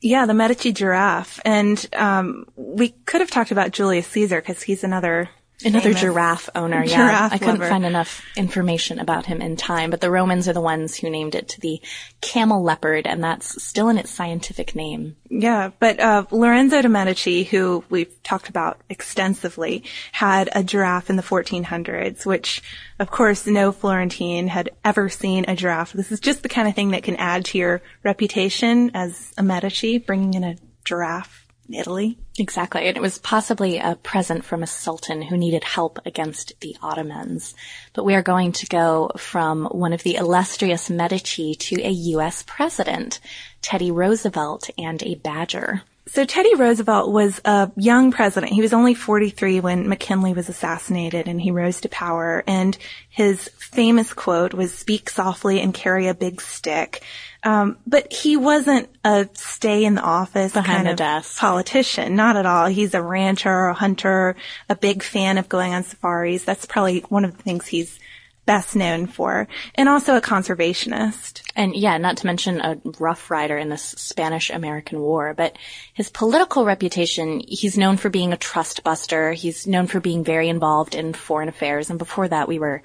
Yeah, 0.00 0.26
the 0.26 0.34
Medici 0.34 0.72
giraffe. 0.72 1.40
And 1.44 1.84
um, 1.94 2.46
we 2.54 2.90
could 3.06 3.20
have 3.20 3.30
talked 3.30 3.50
about 3.50 3.70
Julius 3.70 4.06
Caesar 4.08 4.40
because 4.40 4.62
he's 4.62 4.84
another 4.84 5.30
Another 5.64 5.94
giraffe 5.94 6.50
owner, 6.54 6.84
yeah. 6.84 6.96
Giraffe 6.96 7.32
I 7.32 7.38
couldn't 7.38 7.60
lover. 7.60 7.68
find 7.68 7.86
enough 7.86 8.22
information 8.36 8.98
about 8.98 9.24
him 9.24 9.40
in 9.40 9.56
time, 9.56 9.88
but 9.88 10.02
the 10.02 10.10
Romans 10.10 10.48
are 10.48 10.52
the 10.52 10.60
ones 10.60 10.96
who 10.96 11.08
named 11.08 11.34
it 11.34 11.48
to 11.48 11.60
the 11.60 11.80
camel 12.20 12.62
leopard, 12.62 13.06
and 13.06 13.24
that's 13.24 13.62
still 13.62 13.88
in 13.88 13.96
its 13.96 14.10
scientific 14.10 14.74
name. 14.74 15.16
Yeah, 15.30 15.70
but 15.78 15.98
uh, 15.98 16.26
Lorenzo 16.30 16.82
de 16.82 16.90
Medici, 16.90 17.42
who 17.42 17.82
we've 17.88 18.22
talked 18.22 18.50
about 18.50 18.80
extensively, 18.90 19.84
had 20.12 20.50
a 20.54 20.62
giraffe 20.62 21.08
in 21.08 21.16
the 21.16 21.22
1400s, 21.22 22.26
which, 22.26 22.62
of 22.98 23.10
course, 23.10 23.46
no 23.46 23.72
Florentine 23.72 24.48
had 24.48 24.70
ever 24.84 25.08
seen 25.08 25.46
a 25.48 25.56
giraffe. 25.56 25.94
This 25.94 26.12
is 26.12 26.20
just 26.20 26.42
the 26.42 26.50
kind 26.50 26.68
of 26.68 26.74
thing 26.74 26.90
that 26.90 27.02
can 27.02 27.16
add 27.16 27.46
to 27.46 27.58
your 27.58 27.80
reputation 28.02 28.90
as 28.92 29.32
a 29.38 29.42
Medici, 29.42 29.96
bringing 29.96 30.34
in 30.34 30.44
a 30.44 30.56
giraffe 30.84 31.45
Italy. 31.74 32.18
Exactly. 32.38 32.86
And 32.86 32.96
it 32.96 33.00
was 33.00 33.18
possibly 33.18 33.78
a 33.78 33.96
present 33.96 34.44
from 34.44 34.62
a 34.62 34.66
sultan 34.66 35.22
who 35.22 35.36
needed 35.36 35.64
help 35.64 35.98
against 36.04 36.52
the 36.60 36.76
Ottomans. 36.82 37.54
But 37.92 38.04
we 38.04 38.14
are 38.14 38.22
going 38.22 38.52
to 38.52 38.66
go 38.66 39.10
from 39.16 39.66
one 39.66 39.92
of 39.92 40.02
the 40.02 40.16
illustrious 40.16 40.90
Medici 40.90 41.54
to 41.54 41.82
a 41.82 41.90
U.S. 41.90 42.42
president, 42.46 43.20
Teddy 43.62 43.90
Roosevelt, 43.90 44.70
and 44.78 45.02
a 45.02 45.14
badger. 45.16 45.82
So 46.08 46.24
Teddy 46.24 46.54
Roosevelt 46.54 47.10
was 47.12 47.40
a 47.44 47.70
young 47.76 48.12
president. 48.12 48.52
He 48.52 48.60
was 48.62 48.72
only 48.72 48.94
43 48.94 49.58
when 49.60 49.88
McKinley 49.88 50.34
was 50.34 50.48
assassinated 50.48 51.26
and 51.26 51.40
he 51.40 51.50
rose 51.50 51.80
to 51.80 51.88
power. 51.88 52.44
And 52.46 52.78
his 53.08 53.48
famous 53.58 54.12
quote 54.12 54.54
was, 54.54 54.72
speak 54.72 55.10
softly 55.10 55.60
and 55.60 55.74
carry 55.74 56.06
a 56.06 56.14
big 56.14 56.40
stick. 56.40 57.02
Um, 57.42 57.78
but 57.86 58.12
he 58.12 58.36
wasn't 58.36 58.88
a 59.04 59.28
stay 59.34 59.84
in 59.84 59.96
the 59.96 60.02
office 60.02 60.52
Behind 60.52 60.76
kind 60.76 60.86
the 60.86 60.90
of 60.92 60.96
desk. 60.96 61.38
politician. 61.38 62.14
Not 62.14 62.36
at 62.36 62.46
all. 62.46 62.66
He's 62.66 62.94
a 62.94 63.02
rancher, 63.02 63.66
a 63.66 63.74
hunter, 63.74 64.36
a 64.68 64.76
big 64.76 65.02
fan 65.02 65.38
of 65.38 65.48
going 65.48 65.74
on 65.74 65.82
safaris. 65.82 66.44
That's 66.44 66.66
probably 66.66 67.00
one 67.08 67.24
of 67.24 67.36
the 67.36 67.42
things 67.42 67.66
he's 67.66 67.98
best 68.46 68.76
known 68.76 69.06
for. 69.06 69.48
And 69.74 69.88
also 69.88 70.16
a 70.16 70.20
conservationist. 70.20 71.42
And 71.56 71.74
yeah, 71.74 71.98
not 71.98 72.18
to 72.18 72.26
mention 72.26 72.60
a 72.60 72.78
rough 73.00 73.30
rider 73.30 73.58
in 73.58 73.68
this 73.68 73.82
Spanish 73.82 74.50
American 74.50 75.00
War, 75.00 75.34
but 75.34 75.56
his 75.96 76.10
political 76.10 76.66
reputation, 76.66 77.40
he's 77.48 77.78
known 77.78 77.96
for 77.96 78.10
being 78.10 78.34
a 78.34 78.36
trust 78.36 78.84
buster. 78.84 79.32
He's 79.32 79.66
known 79.66 79.86
for 79.86 79.98
being 79.98 80.24
very 80.24 80.50
involved 80.50 80.94
in 80.94 81.14
foreign 81.14 81.48
affairs. 81.48 81.88
And 81.88 81.98
before 81.98 82.28
that, 82.28 82.48
we 82.48 82.58
were 82.58 82.82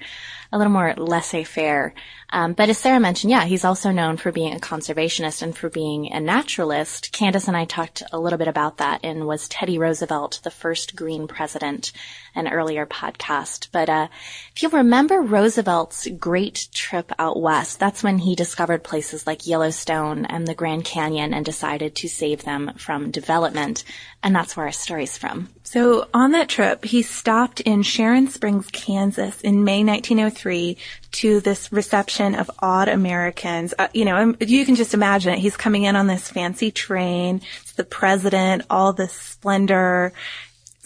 a 0.50 0.58
little 0.58 0.72
more 0.72 0.94
laissez-faire. 0.96 1.94
Um, 2.30 2.54
but 2.54 2.70
as 2.70 2.78
Sarah 2.78 3.00
mentioned, 3.00 3.30
yeah, 3.30 3.44
he's 3.44 3.64
also 3.64 3.90
known 3.90 4.16
for 4.16 4.32
being 4.32 4.54
a 4.54 4.58
conservationist 4.58 5.42
and 5.42 5.56
for 5.56 5.68
being 5.68 6.12
a 6.12 6.20
naturalist. 6.20 7.12
Candace 7.12 7.48
and 7.48 7.56
I 7.56 7.66
talked 7.66 8.02
a 8.12 8.18
little 8.18 8.38
bit 8.38 8.48
about 8.48 8.78
that 8.78 9.04
in 9.04 9.26
Was 9.26 9.48
Teddy 9.48 9.78
Roosevelt 9.78 10.40
the 10.42 10.50
First 10.50 10.96
Green 10.96 11.26
President, 11.26 11.92
an 12.34 12.48
earlier 12.48 12.86
podcast. 12.86 13.68
But 13.72 13.90
uh, 13.90 14.08
if 14.54 14.62
you 14.62 14.70
remember 14.70 15.20
Roosevelt's 15.20 16.08
great 16.18 16.68
trip 16.72 17.12
out 17.18 17.40
west, 17.40 17.78
that's 17.78 18.02
when 18.02 18.18
he 18.18 18.34
discovered 18.34 18.84
places 18.84 19.26
like 19.26 19.46
Yellowstone 19.46 20.24
and 20.26 20.46
the 20.46 20.54
Grand 20.54 20.84
Canyon 20.84 21.34
and 21.34 21.44
decided 21.44 21.94
to 21.96 22.08
save 22.08 22.44
them 22.44 22.72
from 22.76 23.01
development. 23.10 23.84
And 24.22 24.34
that's 24.34 24.56
where 24.56 24.66
our 24.66 24.72
story's 24.72 25.18
from. 25.18 25.48
So 25.64 26.08
on 26.12 26.32
that 26.32 26.48
trip, 26.48 26.84
he 26.84 27.02
stopped 27.02 27.60
in 27.60 27.82
Sharon 27.82 28.28
Springs, 28.28 28.68
Kansas 28.72 29.40
in 29.40 29.64
May 29.64 29.82
1903 29.82 30.76
to 31.12 31.40
this 31.40 31.72
reception 31.72 32.34
of 32.34 32.50
odd 32.58 32.88
Americans. 32.88 33.74
Uh, 33.78 33.88
you 33.92 34.04
know, 34.04 34.16
um, 34.16 34.36
you 34.40 34.64
can 34.64 34.74
just 34.74 34.94
imagine 34.94 35.32
it. 35.32 35.38
He's 35.38 35.56
coming 35.56 35.84
in 35.84 35.96
on 35.96 36.06
this 36.06 36.28
fancy 36.28 36.70
train. 36.70 37.40
It's 37.62 37.72
the 37.72 37.84
president, 37.84 38.64
all 38.70 38.92
this 38.92 39.12
splendor. 39.12 40.12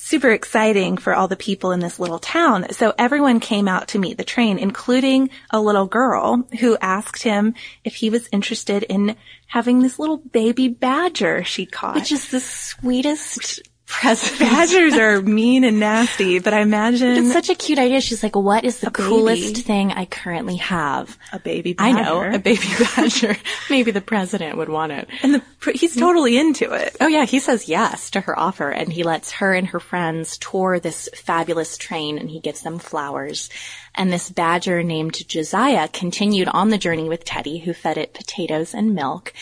Super 0.07 0.31
exciting 0.31 0.99
for 0.99 1.15
all 1.17 1.27
the 1.27 1.35
people 1.35 1.73
in 1.73 1.81
this 1.81 1.99
little 1.99 2.21
town. 2.21 2.67
So 2.71 2.95
everyone 2.97 3.41
came 3.41 3.67
out 3.67 3.89
to 3.89 3.99
meet 3.99 4.19
the 4.19 4.23
train, 4.25 4.57
including 4.57 5.31
a 5.51 5.61
little 5.61 5.87
girl 5.87 6.47
who 6.61 6.77
asked 6.81 7.25
him 7.25 7.55
if 7.83 7.97
he 7.97 8.09
was 8.09 8.29
interested 8.31 8.85
in 8.85 9.17
having 9.49 9.81
this 9.83 9.99
little 9.99 10.19
baby 10.19 10.69
badger 10.69 11.43
she 11.43 11.67
caught. 11.67 11.97
Which 11.97 12.13
is 12.13 12.29
the 12.31 12.39
sweetest 12.39 13.63
present. 13.87 14.39
Badgers 14.39 14.95
are 14.99 15.23
mean 15.23 15.65
and 15.65 15.81
nasty, 15.81 16.39
but 16.41 16.53
I 16.55 16.61
imagine 16.61 17.17
It's 17.17 17.33
such 17.33 17.49
a 17.51 17.55
cute 17.55 17.79
idea. 17.79 18.01
She's 18.01 18.23
like, 18.23 18.35
what 18.37 18.65
is 18.65 18.81
the 18.81 18.89
A 18.89 18.91
baby. 18.91 19.09
coolest 19.09 19.57
thing 19.59 19.93
I 19.93 20.05
currently 20.07 20.57
have? 20.57 21.17
a 21.33 21.39
baby 21.39 21.73
Badger. 21.73 21.99
I 21.99 22.03
know, 22.03 22.23
a 22.35 22.39
baby 22.39 22.67
badger. 22.97 23.37
Maybe 23.71 23.91
the 23.93 24.01
president 24.01 24.57
would 24.57 24.69
want 24.69 24.93
it. 24.93 25.09
and 25.23 25.35
the, 25.35 25.43
he's 25.75 25.97
totally 25.97 26.39
into 26.39 26.73
it. 26.73 26.97
Oh 27.01 27.07
yeah, 27.07 27.25
he 27.25 27.41
says 27.41 27.69
yes 27.69 28.11
to 28.11 28.21
her 28.21 28.39
offer 28.39 28.71
and 28.71 28.93
he 28.93 29.03
lets 29.03 29.33
her 29.33 29.55
and 29.55 29.67
her 29.69 29.81
friends 29.81 30.39
tour 30.39 30.79
this 30.79 31.09
fabulous 31.15 31.77
train 31.77 32.19
and 32.19 32.31
he 32.31 32.41
gives 32.41 32.63
them 32.63 32.79
flowers. 32.79 33.51
And 33.95 34.13
this 34.13 34.29
badger 34.29 34.83
named 34.83 35.27
Josiah 35.27 35.89
continued 35.89 36.49
on 36.49 36.69
the 36.69 36.79
journey 36.79 37.09
with 37.09 37.25
Teddy 37.25 37.59
who 37.59 37.73
fed 37.73 37.97
it 37.97 38.15
potatoes 38.15 38.75
and 38.75 38.95
milk. 38.95 39.33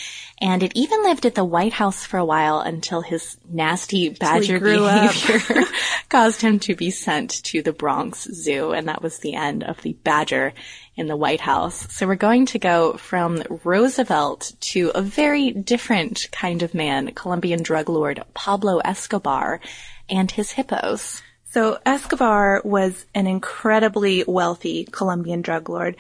And 0.41 0.63
it 0.63 0.73
even 0.75 1.03
lived 1.03 1.27
at 1.27 1.35
the 1.35 1.45
White 1.45 1.75
House 1.75 2.05
for 2.05 2.19
a 2.19 2.25
while 2.25 2.61
until 2.61 3.03
his 3.03 3.37
nasty 3.49 4.09
badger 4.11 4.61
behavior 4.61 5.65
caused 6.09 6.41
him 6.41 6.59
to 6.61 6.75
be 6.75 6.91
sent 6.91 7.43
to 7.45 7.63
the 7.63 7.73
Bronx 7.73 8.25
Zoo. 8.25 8.73
And 8.73 8.89
that 8.89 9.03
was 9.03 9.19
the 9.19 9.35
end 9.35 9.65
of 9.65 9.83
the 9.83 9.95
badger 10.05 10.53
in 10.97 11.07
the 11.07 11.17
White 11.17 11.41
House. 11.41 11.93
So 11.93 12.07
we're 12.07 12.15
going 12.15 12.47
to 12.47 12.59
go 12.59 12.95
from 12.95 13.43
Roosevelt 13.65 14.53
to 14.61 14.93
a 14.95 15.03
very 15.03 15.51
different 15.51 16.29
kind 16.33 16.63
of 16.63 16.75
man, 16.75 17.13
Colombian 17.15 17.63
drug 17.63 17.89
lord 17.89 18.23
Pablo 18.35 18.79
Escobar 18.79 19.61
and 20.09 20.31
his 20.31 20.53
hippos. 20.53 21.23
So 21.51 21.79
Escobar 21.87 22.63
was 22.65 23.07
an 23.15 23.27
incredibly 23.27 24.25
wealthy 24.27 24.85
Colombian 24.91 25.43
drug 25.43 25.69
lord. 25.69 25.97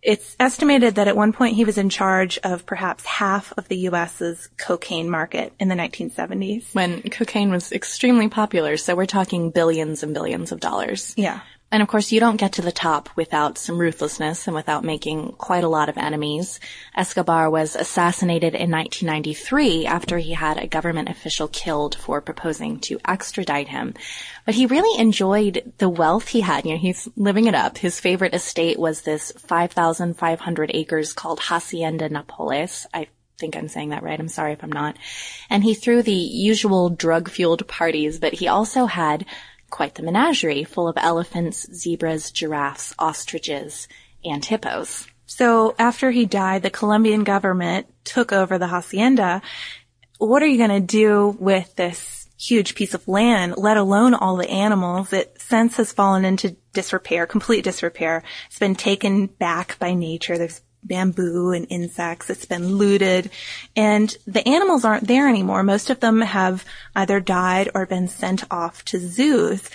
It's 0.00 0.36
estimated 0.38 0.94
that 0.94 1.08
at 1.08 1.16
one 1.16 1.32
point 1.32 1.56
he 1.56 1.64
was 1.64 1.76
in 1.76 1.90
charge 1.90 2.38
of 2.38 2.64
perhaps 2.64 3.04
half 3.04 3.52
of 3.58 3.68
the 3.68 3.76
U.S.'s 3.78 4.48
cocaine 4.56 5.10
market 5.10 5.52
in 5.58 5.68
the 5.68 5.74
1970s. 5.74 6.74
When 6.74 7.02
cocaine 7.02 7.50
was 7.50 7.72
extremely 7.72 8.28
popular, 8.28 8.76
so 8.76 8.94
we're 8.94 9.06
talking 9.06 9.50
billions 9.50 10.02
and 10.02 10.14
billions 10.14 10.52
of 10.52 10.60
dollars. 10.60 11.14
Yeah. 11.16 11.40
And 11.70 11.82
of 11.82 11.88
course, 11.88 12.12
you 12.12 12.18
don't 12.18 12.38
get 12.38 12.52
to 12.52 12.62
the 12.62 12.72
top 12.72 13.10
without 13.14 13.58
some 13.58 13.78
ruthlessness 13.78 14.46
and 14.46 14.56
without 14.56 14.84
making 14.84 15.32
quite 15.32 15.64
a 15.64 15.68
lot 15.68 15.90
of 15.90 15.98
enemies. 15.98 16.60
Escobar 16.96 17.50
was 17.50 17.76
assassinated 17.76 18.54
in 18.54 18.70
1993 18.70 19.86
after 19.86 20.16
he 20.16 20.32
had 20.32 20.56
a 20.56 20.66
government 20.66 21.10
official 21.10 21.46
killed 21.46 21.94
for 21.94 22.22
proposing 22.22 22.80
to 22.80 22.98
extradite 23.06 23.68
him. 23.68 23.92
But 24.46 24.54
he 24.54 24.64
really 24.64 24.98
enjoyed 24.98 25.74
the 25.76 25.90
wealth 25.90 26.28
he 26.28 26.40
had. 26.40 26.64
You 26.64 26.72
know, 26.72 26.78
he's 26.78 27.06
living 27.16 27.46
it 27.46 27.54
up. 27.54 27.76
His 27.76 28.00
favorite 28.00 28.34
estate 28.34 28.78
was 28.78 29.02
this 29.02 29.30
5,500 29.32 30.70
acres 30.72 31.12
called 31.12 31.40
Hacienda 31.40 32.08
Napoles. 32.08 32.86
I 32.94 33.08
think 33.38 33.56
I'm 33.56 33.68
saying 33.68 33.90
that 33.90 34.02
right. 34.02 34.18
I'm 34.18 34.28
sorry 34.28 34.52
if 34.52 34.64
I'm 34.64 34.72
not. 34.72 34.96
And 35.48 35.62
he 35.62 35.74
threw 35.74 36.02
the 36.02 36.12
usual 36.12 36.90
drug-fueled 36.90 37.68
parties, 37.68 38.18
but 38.18 38.32
he 38.32 38.48
also 38.48 38.86
had 38.86 39.26
quite 39.70 39.94
the 39.94 40.02
menagerie 40.02 40.64
full 40.64 40.88
of 40.88 40.96
elephants, 40.96 41.66
zebras, 41.72 42.30
giraffes, 42.30 42.94
ostriches, 42.98 43.88
and 44.24 44.44
hippos. 44.44 45.06
So 45.26 45.74
after 45.78 46.10
he 46.10 46.26
died, 46.26 46.62
the 46.62 46.70
Colombian 46.70 47.24
government 47.24 47.86
took 48.04 48.32
over 48.32 48.58
the 48.58 48.68
hacienda. 48.68 49.42
What 50.18 50.42
are 50.42 50.46
you 50.46 50.58
going 50.58 50.80
to 50.80 50.80
do 50.80 51.36
with 51.38 51.76
this 51.76 52.18
huge 52.38 52.74
piece 52.76 52.94
of 52.94 53.06
land, 53.08 53.54
let 53.56 53.76
alone 53.76 54.14
all 54.14 54.36
the 54.36 54.48
animals. 54.48 55.12
It 55.12 55.36
since 55.40 55.76
has 55.76 55.92
fallen 55.92 56.24
into 56.24 56.56
disrepair, 56.72 57.26
complete 57.26 57.64
disrepair. 57.64 58.22
It's 58.46 58.58
been 58.58 58.76
taken 58.76 59.26
back 59.26 59.78
by 59.78 59.94
nature. 59.94 60.38
There's 60.38 60.60
bamboo 60.88 61.52
and 61.52 61.66
insects. 61.70 62.30
It's 62.30 62.46
been 62.46 62.76
looted 62.76 63.30
and 63.76 64.16
the 64.26 64.46
animals 64.48 64.84
aren't 64.84 65.06
there 65.06 65.28
anymore. 65.28 65.62
Most 65.62 65.90
of 65.90 66.00
them 66.00 66.20
have 66.20 66.64
either 66.96 67.20
died 67.20 67.70
or 67.74 67.86
been 67.86 68.08
sent 68.08 68.44
off 68.50 68.84
to 68.86 68.98
zoos, 68.98 69.70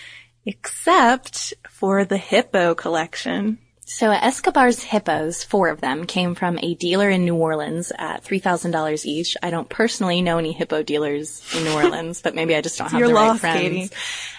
except 0.45 1.53
for 1.69 2.03
the 2.03 2.17
hippo 2.17 2.75
collection. 2.75 3.59
So 3.85 4.11
Escobar's 4.11 4.81
hippos, 4.81 5.43
four 5.43 5.67
of 5.67 5.81
them, 5.81 6.05
came 6.05 6.35
from 6.35 6.57
a 6.61 6.73
dealer 6.75 7.09
in 7.09 7.25
New 7.25 7.35
Orleans 7.35 7.91
at 7.97 8.23
$3,000 8.23 9.05
each. 9.05 9.35
I 9.43 9.49
don't 9.49 9.67
personally 9.67 10.21
know 10.21 10.37
any 10.37 10.53
hippo 10.53 10.83
dealers 10.83 11.43
in 11.55 11.65
New 11.65 11.73
Orleans, 11.73 12.21
but 12.21 12.33
maybe 12.33 12.55
I 12.55 12.61
just 12.61 12.77
don't 12.77 12.89
have 12.91 12.99
You're 12.99 13.09
the 13.09 13.13
right 13.13 13.39
friends. 13.39 13.59
Katie. 13.61 13.89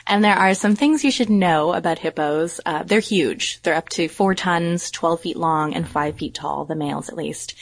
And 0.07 0.25
there 0.25 0.35
are 0.35 0.55
some 0.55 0.77
things 0.77 1.05
you 1.05 1.11
should 1.11 1.29
know 1.31 1.75
about 1.75 1.99
hippos. 1.99 2.59
Uh, 2.65 2.85
they're 2.85 3.01
huge. 3.01 3.61
They're 3.63 3.75
up 3.75 3.91
to 3.91 4.09
four 4.09 4.35
tons, 4.35 4.91
12 4.91 5.21
feet 5.21 5.37
long, 5.37 5.75
and 5.75 5.87
five 5.87 6.17
feet 6.17 6.35
tall, 6.35 6.65
the 6.65 6.75
males 6.75 7.09
at 7.11 7.17
least. 7.17 7.55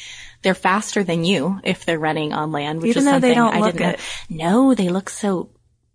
They're 0.42 0.54
faster 0.54 1.02
than 1.04 1.24
you 1.24 1.60
if 1.64 1.84
they're 1.84 1.98
running 1.98 2.32
on 2.32 2.52
land, 2.52 2.80
which 2.80 2.90
Even 2.90 3.00
is 3.00 3.04
though 3.04 3.10
something 3.12 3.28
they 3.28 3.34
don't 3.34 3.54
I 3.54 3.60
look 3.60 3.72
didn't 3.76 3.94
it. 3.94 4.00
know. 4.28 4.68
No, 4.68 4.74
they 4.74 4.88
look 4.88 5.10
so 5.10 5.50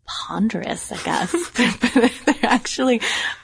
ponderous, 0.07 0.91
I 0.91 0.97
guess. 1.03 1.49
they're 2.25 2.35
actually 2.43 3.01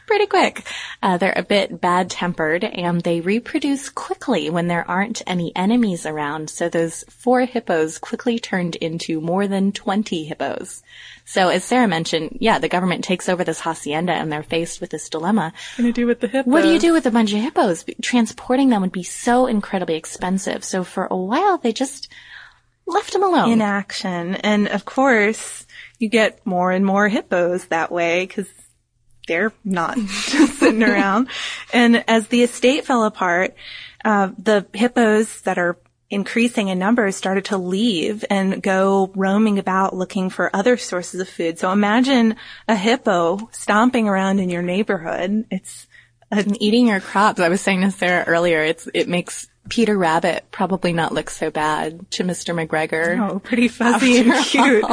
pretty 0.07 0.25
quick. 0.27 0.65
Uh, 1.01 1.17
they're 1.17 1.33
a 1.35 1.43
bit 1.43 1.79
bad 1.79 2.09
tempered 2.09 2.63
and 2.63 3.01
they 3.01 3.21
reproduce 3.21 3.89
quickly 3.89 4.49
when 4.49 4.67
there 4.67 4.89
aren't 4.89 5.21
any 5.27 5.55
enemies 5.55 6.05
around. 6.05 6.49
So 6.49 6.69
those 6.69 7.03
four 7.09 7.41
hippos 7.41 7.97
quickly 7.97 8.39
turned 8.39 8.75
into 8.77 9.21
more 9.21 9.47
than 9.47 9.71
20 9.71 10.23
hippos. 10.23 10.83
So 11.25 11.49
as 11.49 11.63
Sarah 11.63 11.87
mentioned, 11.87 12.37
yeah, 12.41 12.59
the 12.59 12.69
government 12.69 13.03
takes 13.03 13.29
over 13.29 13.43
this 13.43 13.59
hacienda 13.59 14.13
and 14.13 14.31
they're 14.31 14.43
faced 14.43 14.81
with 14.81 14.89
this 14.89 15.09
dilemma. 15.09 15.53
Gonna 15.77 15.91
do 15.91 16.07
with 16.07 16.19
the 16.19 16.27
hippo? 16.27 16.49
What 16.49 16.63
do 16.63 16.69
you 16.69 16.79
do 16.79 16.93
with 16.93 17.05
a 17.05 17.11
bunch 17.11 17.33
of 17.33 17.39
hippos? 17.39 17.85
Transporting 18.01 18.69
them 18.69 18.81
would 18.81 18.91
be 18.91 19.03
so 19.03 19.47
incredibly 19.47 19.95
expensive. 19.95 20.63
So 20.63 20.83
for 20.83 21.07
a 21.09 21.17
while, 21.17 21.57
they 21.57 21.73
just 21.73 22.09
left 22.85 23.13
them 23.13 23.23
alone. 23.23 23.51
in 23.51 23.61
action. 23.61 24.35
And 24.35 24.67
of 24.67 24.85
course, 24.85 25.65
you 26.03 26.09
get 26.09 26.45
more 26.45 26.69
and 26.69 26.85
more 26.85 27.07
hippos 27.07 27.65
that 27.67 27.89
way 27.89 28.25
because 28.25 28.49
they're 29.25 29.53
not 29.63 29.95
just 29.95 30.55
sitting 30.59 30.83
around. 30.83 31.29
And 31.71 32.03
as 32.09 32.27
the 32.27 32.43
estate 32.43 32.85
fell 32.85 33.05
apart, 33.05 33.55
uh, 34.03 34.31
the 34.37 34.67
hippos 34.73 35.39
that 35.43 35.57
are 35.57 35.77
increasing 36.09 36.67
in 36.67 36.77
numbers 36.77 37.15
started 37.15 37.45
to 37.45 37.57
leave 37.57 38.25
and 38.29 38.61
go 38.61 39.13
roaming 39.15 39.59
about 39.59 39.95
looking 39.95 40.29
for 40.29 40.53
other 40.53 40.75
sources 40.75 41.21
of 41.21 41.29
food. 41.29 41.57
So 41.57 41.71
imagine 41.71 42.35
a 42.67 42.75
hippo 42.75 43.49
stomping 43.53 44.09
around 44.09 44.39
in 44.39 44.49
your 44.49 44.61
neighborhood. 44.61 45.45
It's 45.49 45.87
eating 46.59 46.87
your 46.87 46.99
crops. 46.99 47.39
I 47.39 47.47
was 47.47 47.61
saying 47.61 47.79
to 47.81 47.91
Sarah 47.91 48.25
earlier, 48.25 48.61
it's 48.61 48.89
it 48.93 49.07
makes 49.07 49.47
Peter 49.69 49.97
Rabbit 49.97 50.45
probably 50.51 50.91
not 50.93 51.13
look 51.13 51.29
so 51.29 51.49
bad 51.49 52.09
to 52.11 52.23
Mr. 52.23 52.53
McGregor. 52.53 53.29
oh, 53.29 53.39
pretty 53.39 53.67
fuzzy 53.69 54.17
and 54.19 54.45
cute. 54.45 54.85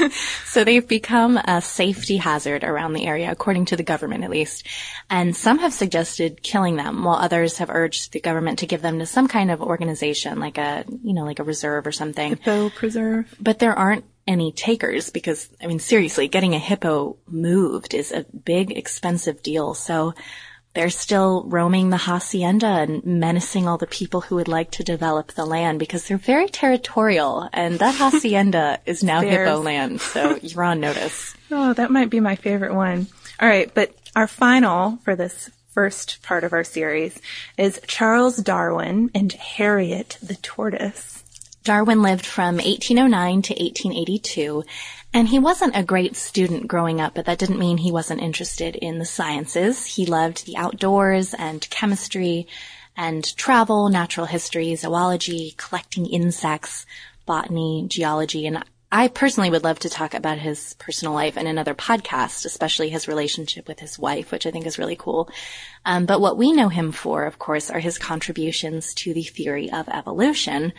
so 0.44 0.64
they've 0.64 0.86
become 0.86 1.36
a 1.38 1.62
safety 1.62 2.16
hazard 2.18 2.62
around 2.64 2.92
the 2.92 3.06
area, 3.06 3.30
according 3.30 3.66
to 3.66 3.76
the 3.76 3.82
government 3.82 4.24
at 4.24 4.30
least. 4.30 4.66
And 5.08 5.34
some 5.34 5.58
have 5.58 5.72
suggested 5.72 6.42
killing 6.42 6.76
them, 6.76 7.04
while 7.04 7.16
others 7.16 7.58
have 7.58 7.70
urged 7.70 8.12
the 8.12 8.20
government 8.20 8.58
to 8.60 8.66
give 8.66 8.82
them 8.82 8.98
to 8.98 9.06
some 9.06 9.28
kind 9.28 9.50
of 9.50 9.62
organization, 9.62 10.38
like 10.40 10.58
a, 10.58 10.84
you 11.02 11.14
know, 11.14 11.24
like 11.24 11.38
a 11.38 11.44
reserve 11.44 11.86
or 11.86 11.92
something. 11.92 12.36
Hippo 12.36 12.70
preserve. 12.70 13.34
But 13.40 13.58
there 13.58 13.74
aren't 13.74 14.04
any 14.26 14.52
takers 14.52 15.08
because, 15.08 15.48
I 15.62 15.66
mean, 15.66 15.78
seriously, 15.78 16.28
getting 16.28 16.54
a 16.54 16.58
hippo 16.58 17.16
moved 17.26 17.94
is 17.94 18.12
a 18.12 18.24
big, 18.24 18.76
expensive 18.76 19.42
deal. 19.42 19.72
So 19.72 20.14
they're 20.74 20.90
still 20.90 21.44
roaming 21.46 21.90
the 21.90 21.96
hacienda 21.96 22.66
and 22.66 23.04
menacing 23.04 23.66
all 23.66 23.78
the 23.78 23.86
people 23.86 24.20
who 24.20 24.36
would 24.36 24.48
like 24.48 24.70
to 24.72 24.84
develop 24.84 25.32
the 25.32 25.44
land 25.44 25.78
because 25.78 26.06
they're 26.06 26.18
very 26.18 26.48
territorial 26.48 27.48
and 27.52 27.78
that 27.78 27.94
hacienda 27.98 28.78
is 28.86 29.02
now 29.02 29.20
Theirs. 29.20 29.48
hippo 29.48 29.62
land. 29.62 30.00
So 30.00 30.36
you're 30.42 30.64
on 30.64 30.80
notice. 30.80 31.34
Oh, 31.50 31.72
that 31.72 31.90
might 31.90 32.10
be 32.10 32.20
my 32.20 32.36
favorite 32.36 32.74
one. 32.74 33.06
All 33.40 33.48
right, 33.48 33.72
but 33.72 33.94
our 34.14 34.26
final 34.26 34.98
for 35.02 35.16
this 35.16 35.48
first 35.70 36.22
part 36.22 36.44
of 36.44 36.52
our 36.52 36.62
series 36.62 37.18
is 37.56 37.80
Charles 37.86 38.36
Darwin 38.36 39.10
and 39.14 39.32
Harriet 39.32 40.18
the 40.22 40.34
tortoise. 40.34 41.24
Darwin 41.64 42.02
lived 42.02 42.26
from 42.26 42.56
1809 42.56 43.42
to 43.42 43.52
1882, 43.54 44.64
and 45.12 45.28
he 45.28 45.38
wasn't 45.38 45.76
a 45.76 45.82
great 45.82 46.16
student 46.16 46.68
growing 46.68 47.00
up, 47.00 47.14
but 47.14 47.24
that 47.26 47.38
didn't 47.38 47.58
mean 47.58 47.78
he 47.78 47.92
wasn't 47.92 48.20
interested 48.20 48.76
in 48.76 48.98
the 48.98 49.04
sciences. 49.04 49.84
He 49.84 50.06
loved 50.06 50.46
the 50.46 50.56
outdoors 50.56 51.34
and 51.34 51.68
chemistry 51.70 52.46
and 52.96 53.36
travel, 53.36 53.88
natural 53.88 54.26
history, 54.26 54.74
zoology, 54.74 55.54
collecting 55.56 56.06
insects, 56.06 56.84
botany, 57.26 57.86
geology, 57.88 58.46
and 58.46 58.64
I 58.90 59.08
personally 59.08 59.50
would 59.50 59.64
love 59.64 59.78
to 59.80 59.90
talk 59.90 60.14
about 60.14 60.38
his 60.38 60.74
personal 60.78 61.12
life 61.12 61.36
in 61.36 61.46
another 61.46 61.74
podcast, 61.74 62.46
especially 62.46 62.88
his 62.88 63.06
relationship 63.06 63.68
with 63.68 63.80
his 63.80 63.98
wife, 63.98 64.32
which 64.32 64.46
I 64.46 64.50
think 64.50 64.64
is 64.64 64.78
really 64.78 64.96
cool. 64.96 65.28
Um, 65.84 66.06
but 66.06 66.22
what 66.22 66.38
we 66.38 66.52
know 66.52 66.70
him 66.70 66.92
for, 66.92 67.26
of 67.26 67.38
course, 67.38 67.70
are 67.70 67.80
his 67.80 67.98
contributions 67.98 68.94
to 68.94 69.12
the 69.12 69.24
theory 69.24 69.70
of 69.70 69.90
evolution. 69.90 70.72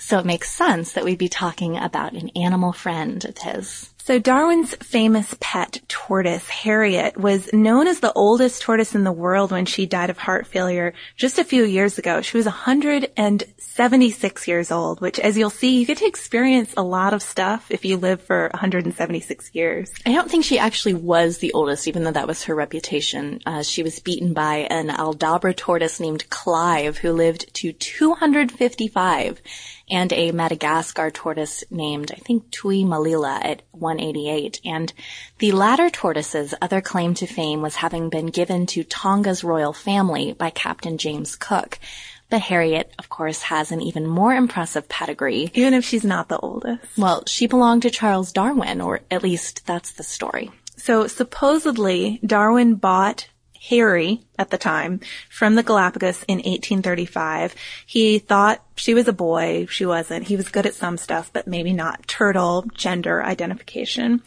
So 0.00 0.18
it 0.18 0.24
makes 0.24 0.50
sense 0.50 0.92
that 0.92 1.04
we'd 1.04 1.18
be 1.18 1.28
talking 1.28 1.76
about 1.76 2.14
an 2.14 2.30
animal 2.30 2.72
friend 2.72 3.22
of 3.22 3.36
his. 3.36 3.89
So 4.02 4.18
Darwin's 4.18 4.74
famous 4.76 5.36
pet 5.40 5.82
tortoise, 5.86 6.48
Harriet, 6.48 7.18
was 7.18 7.52
known 7.52 7.86
as 7.86 8.00
the 8.00 8.12
oldest 8.14 8.62
tortoise 8.62 8.94
in 8.94 9.04
the 9.04 9.12
world 9.12 9.50
when 9.50 9.66
she 9.66 9.84
died 9.84 10.08
of 10.08 10.16
heart 10.16 10.46
failure 10.46 10.94
just 11.16 11.38
a 11.38 11.44
few 11.44 11.64
years 11.64 11.98
ago. 11.98 12.22
She 12.22 12.38
was 12.38 12.46
176 12.46 14.48
years 14.48 14.72
old, 14.72 15.02
which 15.02 15.20
as 15.20 15.36
you'll 15.36 15.50
see, 15.50 15.78
you 15.78 15.86
get 15.86 15.98
to 15.98 16.06
experience 16.06 16.72
a 16.78 16.82
lot 16.82 17.12
of 17.12 17.22
stuff 17.22 17.66
if 17.70 17.84
you 17.84 17.98
live 17.98 18.22
for 18.22 18.48
176 18.54 19.54
years. 19.54 19.92
I 20.06 20.12
don't 20.12 20.30
think 20.30 20.44
she 20.44 20.58
actually 20.58 20.94
was 20.94 21.38
the 21.38 21.52
oldest, 21.52 21.86
even 21.86 22.02
though 22.02 22.10
that 22.10 22.26
was 22.26 22.44
her 22.44 22.54
reputation. 22.54 23.40
Uh, 23.44 23.62
she 23.62 23.82
was 23.82 24.00
beaten 24.00 24.32
by 24.32 24.66
an 24.70 24.88
Aldabra 24.88 25.54
tortoise 25.54 26.00
named 26.00 26.28
Clive, 26.30 26.96
who 26.96 27.12
lived 27.12 27.52
to 27.56 27.72
255, 27.72 29.42
and 29.90 30.12
a 30.12 30.30
Madagascar 30.30 31.10
tortoise 31.10 31.64
named, 31.70 32.12
I 32.12 32.16
think, 32.16 32.50
Tui 32.50 32.84
Malila 32.84 33.44
at 33.44 33.62
188. 33.90 34.60
And 34.64 34.92
the 35.38 35.52
latter 35.52 35.90
tortoise's 35.90 36.54
other 36.62 36.80
claim 36.80 37.14
to 37.14 37.26
fame 37.26 37.62
was 37.62 37.76
having 37.76 38.08
been 38.08 38.26
given 38.26 38.66
to 38.66 38.84
Tonga's 38.84 39.44
royal 39.44 39.72
family 39.72 40.32
by 40.32 40.50
Captain 40.50 40.96
James 40.98 41.36
Cook. 41.36 41.78
But 42.30 42.42
Harriet, 42.42 42.92
of 42.98 43.08
course, 43.08 43.42
has 43.42 43.72
an 43.72 43.82
even 43.82 44.06
more 44.06 44.32
impressive 44.32 44.88
pedigree. 44.88 45.50
Even 45.54 45.74
if 45.74 45.84
she's 45.84 46.04
not 46.04 46.28
the 46.28 46.38
oldest. 46.38 46.96
Well, 46.96 47.24
she 47.26 47.48
belonged 47.48 47.82
to 47.82 47.90
Charles 47.90 48.32
Darwin, 48.32 48.80
or 48.80 49.00
at 49.10 49.24
least 49.24 49.66
that's 49.66 49.92
the 49.92 50.04
story. 50.04 50.50
So 50.76 51.08
supposedly 51.08 52.20
Darwin 52.24 52.76
bought 52.76 53.28
Harry 53.68 54.22
at 54.38 54.50
the 54.50 54.58
time 54.58 55.00
from 55.28 55.54
the 55.54 55.62
Galapagos 55.62 56.24
in 56.24 56.38
1835. 56.38 57.54
He 57.84 58.18
thought 58.18 58.64
she 58.74 58.94
was 58.94 59.06
a 59.06 59.12
boy. 59.12 59.66
She 59.68 59.84
wasn't. 59.84 60.28
He 60.28 60.36
was 60.36 60.48
good 60.48 60.64
at 60.64 60.74
some 60.74 60.96
stuff, 60.96 61.30
but 61.32 61.46
maybe 61.46 61.72
not 61.72 62.06
turtle 62.06 62.64
gender 62.74 63.22
identification. 63.22 64.22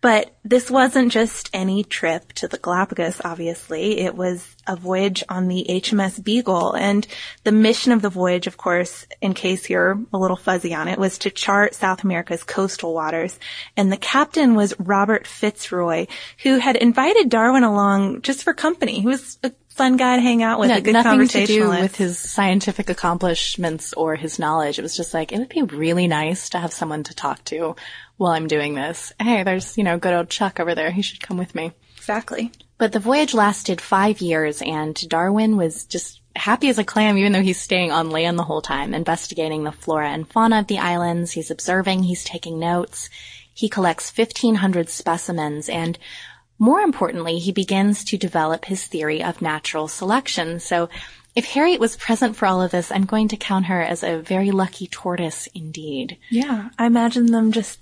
But 0.00 0.34
this 0.44 0.70
wasn't 0.70 1.10
just 1.10 1.50
any 1.52 1.82
trip 1.82 2.32
to 2.34 2.48
the 2.48 2.58
Galapagos, 2.58 3.20
obviously. 3.24 4.00
It 4.00 4.14
was 4.14 4.56
a 4.66 4.76
voyage 4.76 5.24
on 5.28 5.48
the 5.48 5.66
HMS 5.68 6.22
Beagle. 6.22 6.74
And 6.74 7.06
the 7.44 7.52
mission 7.52 7.92
of 7.92 8.02
the 8.02 8.10
voyage, 8.10 8.46
of 8.46 8.56
course, 8.56 9.06
in 9.20 9.34
case 9.34 9.70
you're 9.70 9.98
a 10.12 10.18
little 10.18 10.36
fuzzy 10.36 10.74
on 10.74 10.88
it, 10.88 10.98
was 10.98 11.18
to 11.18 11.30
chart 11.30 11.74
South 11.74 12.04
America's 12.04 12.44
coastal 12.44 12.94
waters. 12.94 13.38
And 13.76 13.90
the 13.90 13.96
captain 13.96 14.54
was 14.54 14.78
Robert 14.78 15.26
Fitzroy, 15.26 16.06
who 16.42 16.58
had 16.58 16.76
invited 16.76 17.28
Darwin 17.28 17.64
along 17.64 18.22
just 18.22 18.44
for 18.44 18.54
company. 18.54 19.00
He 19.00 19.06
was 19.06 19.38
a 19.42 19.52
fun 19.76 19.96
guy 19.96 20.16
to 20.16 20.22
hang 20.22 20.42
out 20.42 20.58
with, 20.58 20.70
No, 20.70 20.76
a 20.76 20.80
good 20.80 20.92
nothing 20.94 21.28
to 21.28 21.46
do 21.46 21.68
with 21.68 21.96
his 21.96 22.18
scientific 22.18 22.88
accomplishments 22.88 23.92
or 23.92 24.16
his 24.16 24.38
knowledge. 24.38 24.78
It 24.78 24.82
was 24.82 24.96
just 24.96 25.12
like, 25.12 25.32
it 25.32 25.38
would 25.38 25.48
be 25.50 25.62
really 25.62 26.06
nice 26.06 26.50
to 26.50 26.58
have 26.58 26.72
someone 26.72 27.02
to 27.04 27.14
talk 27.14 27.44
to 27.46 27.76
while 28.16 28.32
I'm 28.32 28.48
doing 28.48 28.74
this. 28.74 29.12
Hey, 29.20 29.42
there's, 29.42 29.76
you 29.76 29.84
know, 29.84 29.98
good 29.98 30.14
old 30.14 30.30
Chuck 30.30 30.58
over 30.58 30.74
there. 30.74 30.90
He 30.90 31.02
should 31.02 31.20
come 31.20 31.36
with 31.36 31.54
me. 31.54 31.72
exactly. 31.96 32.52
But 32.78 32.92
the 32.92 33.00
voyage 33.00 33.34
lasted 33.34 33.80
five 33.80 34.20
years 34.20 34.62
and 34.62 34.94
Darwin 35.08 35.56
was 35.56 35.84
just 35.84 36.20
happy 36.34 36.68
as 36.68 36.78
a 36.78 36.84
clam 36.84 37.16
even 37.16 37.32
though 37.32 37.42
he's 37.42 37.60
staying 37.60 37.90
on 37.90 38.10
land 38.10 38.38
the 38.38 38.44
whole 38.44 38.62
time, 38.62 38.94
investigating 38.94 39.64
the 39.64 39.72
flora 39.72 40.10
and 40.10 40.28
fauna 40.28 40.60
of 40.60 40.66
the 40.66 40.78
islands. 40.78 41.32
He's 41.32 41.50
observing, 41.50 42.02
he's 42.02 42.24
taking 42.24 42.58
notes. 42.58 43.08
He 43.52 43.68
collects 43.70 44.12
1500 44.14 44.90
specimens 44.90 45.68
and 45.70 45.98
more 46.58 46.80
importantly, 46.80 47.38
he 47.38 47.52
begins 47.52 48.04
to 48.04 48.16
develop 48.16 48.64
his 48.64 48.86
theory 48.86 49.22
of 49.22 49.42
natural 49.42 49.88
selection. 49.88 50.60
So 50.60 50.88
if 51.34 51.44
Harriet 51.44 51.80
was 51.80 51.96
present 51.96 52.34
for 52.34 52.46
all 52.46 52.62
of 52.62 52.70
this, 52.70 52.90
I'm 52.90 53.04
going 53.04 53.28
to 53.28 53.36
count 53.36 53.66
her 53.66 53.82
as 53.82 54.02
a 54.02 54.18
very 54.18 54.50
lucky 54.50 54.86
tortoise 54.86 55.48
indeed. 55.54 56.16
Yeah. 56.30 56.70
I 56.78 56.86
imagine 56.86 57.26
them 57.26 57.52
just 57.52 57.78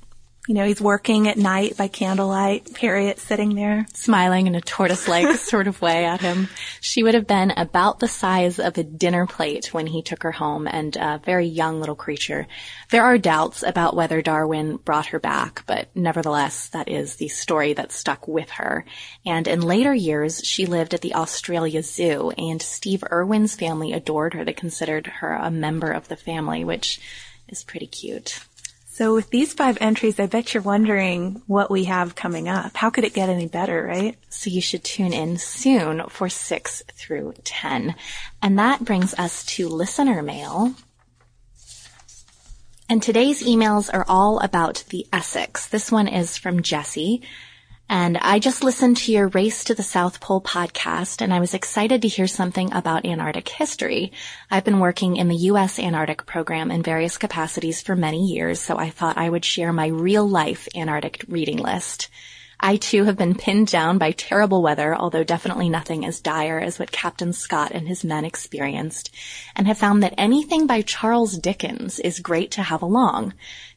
You 0.47 0.53
know, 0.53 0.67
he's 0.67 0.81
working 0.81 1.27
at 1.27 1.39
night 1.39 1.79
by 1.79 1.89
candlelight. 1.89 2.77
Harriet 2.77 3.19
sitting 3.19 3.55
there. 3.55 3.87
Smiling 3.95 4.47
in 4.47 4.55
a 4.55 4.61
tortoise-like 4.61 5.39
sort 5.39 5.69
of 5.69 5.81
way 5.81 6.05
at 6.05 6.21
him. 6.21 6.51
She 6.83 7.03
would 7.03 7.15
have 7.15 7.27
been 7.27 7.51
about 7.51 7.99
the 7.99 8.09
size 8.09 8.59
of 8.59 8.77
a 8.77 8.85
dinner 8.85 9.27
plate 9.27 9.73
when 9.73 9.87
he 9.87 10.03
took 10.03 10.23
her 10.23 10.33
home 10.33 10.69
and 10.69 10.97
a 10.97 11.19
very 11.25 11.47
young 11.47 11.81
little 11.81 11.95
creature. 11.95 12.47
There 12.91 13.05
are 13.05 13.17
doubts 13.17 13.63
about 13.63 13.97
whether 13.97 14.21
Darwin 14.21 14.77
brought 14.77 15.07
her 15.07 15.19
back, 15.19 15.65
but 15.67 15.89
nevertheless, 15.95 16.69
that 16.69 16.91
is 16.91 17.17
the 17.17 17.29
story 17.29 17.73
that 17.73 17.91
stuck 17.91 18.29
with 18.29 18.51
her. 18.51 18.85
And 19.25 19.49
in 19.49 19.63
later 19.63 19.95
years, 19.95 20.43
she 20.45 20.67
lived 20.67 20.93
at 20.93 21.01
the 21.01 21.15
Australia 21.15 21.83
Zoo 21.83 22.33
and 22.37 22.61
Steve 22.61 23.03
Irwin's 23.11 23.55
family 23.55 23.95
adored 23.95 24.35
her. 24.35 24.45
They 24.45 24.53
considered 24.53 25.07
her 25.07 25.33
a 25.33 25.51
member 25.51 25.91
of 25.91 26.09
the 26.09 26.17
family, 26.17 26.65
which 26.65 27.01
is 27.49 27.65
pretty 27.65 27.87
cute. 27.87 28.41
So 28.95 29.13
with 29.13 29.31
these 29.31 29.53
five 29.53 29.77
entries, 29.81 30.21
I 30.21 30.27
bet 30.27 30.55
you're 30.55 30.63
wondering 30.63 31.43
what 31.49 31.69
we 31.69 31.83
have 31.83 32.15
coming 32.15 32.49
up. 32.49 32.77
How 32.77 32.91
could 32.91 33.03
it 33.03 33.13
get 33.13 33.29
any 33.29 33.49
better, 33.49 33.83
right? 33.83 34.17
So 34.29 34.51
you 34.51 34.61
should 34.61 34.85
tune 34.85 35.13
in 35.13 35.37
soon 35.37 36.05
for 36.09 36.29
six 36.29 36.81
through 36.93 37.35
10. 37.43 37.97
And 38.41 38.59
that 38.61 38.85
brings 38.85 39.13
us 39.15 39.45
to 39.57 39.69
listener 39.69 40.23
mail. 40.23 40.77
And 42.89 43.03
today's 43.03 43.43
emails 43.43 43.93
are 43.93 44.07
all 44.07 44.39
about 44.39 44.85
the 44.91 45.09
Essex. 45.13 45.67
This 45.67 45.91
one 45.91 46.07
is 46.07 46.37
from 46.37 46.63
Jesse. 46.63 47.21
And 47.89 48.17
I 48.17 48.39
just 48.39 48.65
listened 48.65 48.97
to 48.99 49.13
your 49.13 49.29
Race 49.29 49.65
to 49.65 49.75
the 49.75 49.83
South 49.83 50.19
Pole 50.19 50.41
podcast 50.41 51.21
and 51.21 51.35
I 51.35 51.41
was 51.41 51.53
excited 51.53 52.03
to 52.03 52.09
hear 52.09 52.27
something 52.27 52.73
about 52.73 53.05
Antarctic 53.05 53.49
history. 53.49 54.13
I've 54.51 54.65
been 54.65 54.81
working 54.81 55.17
in 55.17 55.29
the 55.29 55.37
U.S. 55.37 55.79
Antarctic 55.79 56.25
program 56.25 56.71
in 56.71 56.83
various 56.83 57.19
capacities 57.19 57.83
for 57.83 57.95
many 57.95 58.25
years, 58.25 58.59
so 58.59 58.79
I 58.79 58.91
thought 58.91 59.19
I 59.19 59.29
would 59.29 59.45
share 59.45 59.73
my 59.73 59.89
real 59.89 60.29
life 60.29 60.67
Antarctic 60.75 61.25
reading 61.29 61.59
list. 61.59 62.09
I 62.59 62.77
too 62.77 63.05
have 63.05 63.19
been 63.19 63.35
pinned 63.35 63.67
down 63.67 63.99
by 63.99 64.13
terrible 64.13 64.63
weather, 64.63 64.97
although 64.97 65.25
definitely 65.25 65.69
nothing 65.69 66.07
as 66.07 66.21
dire 66.21 66.59
as 66.59 66.79
what 66.79 66.93
Captain 66.93 67.35
Scott 67.35 67.73
and 67.73 67.87
his 67.87 68.05
men 68.05 68.25
experienced, 68.25 69.15
and 69.55 69.67
have 69.67 69.77
found 69.77 70.03
that 70.03 70.15
anything 70.17 70.67
by 70.67 70.81
Charles 70.81 71.37
Dickens 71.37 71.99
is 71.99 72.21
great 72.21 72.53
to 72.53 72.63
have 72.63 72.81
along. 72.81 73.35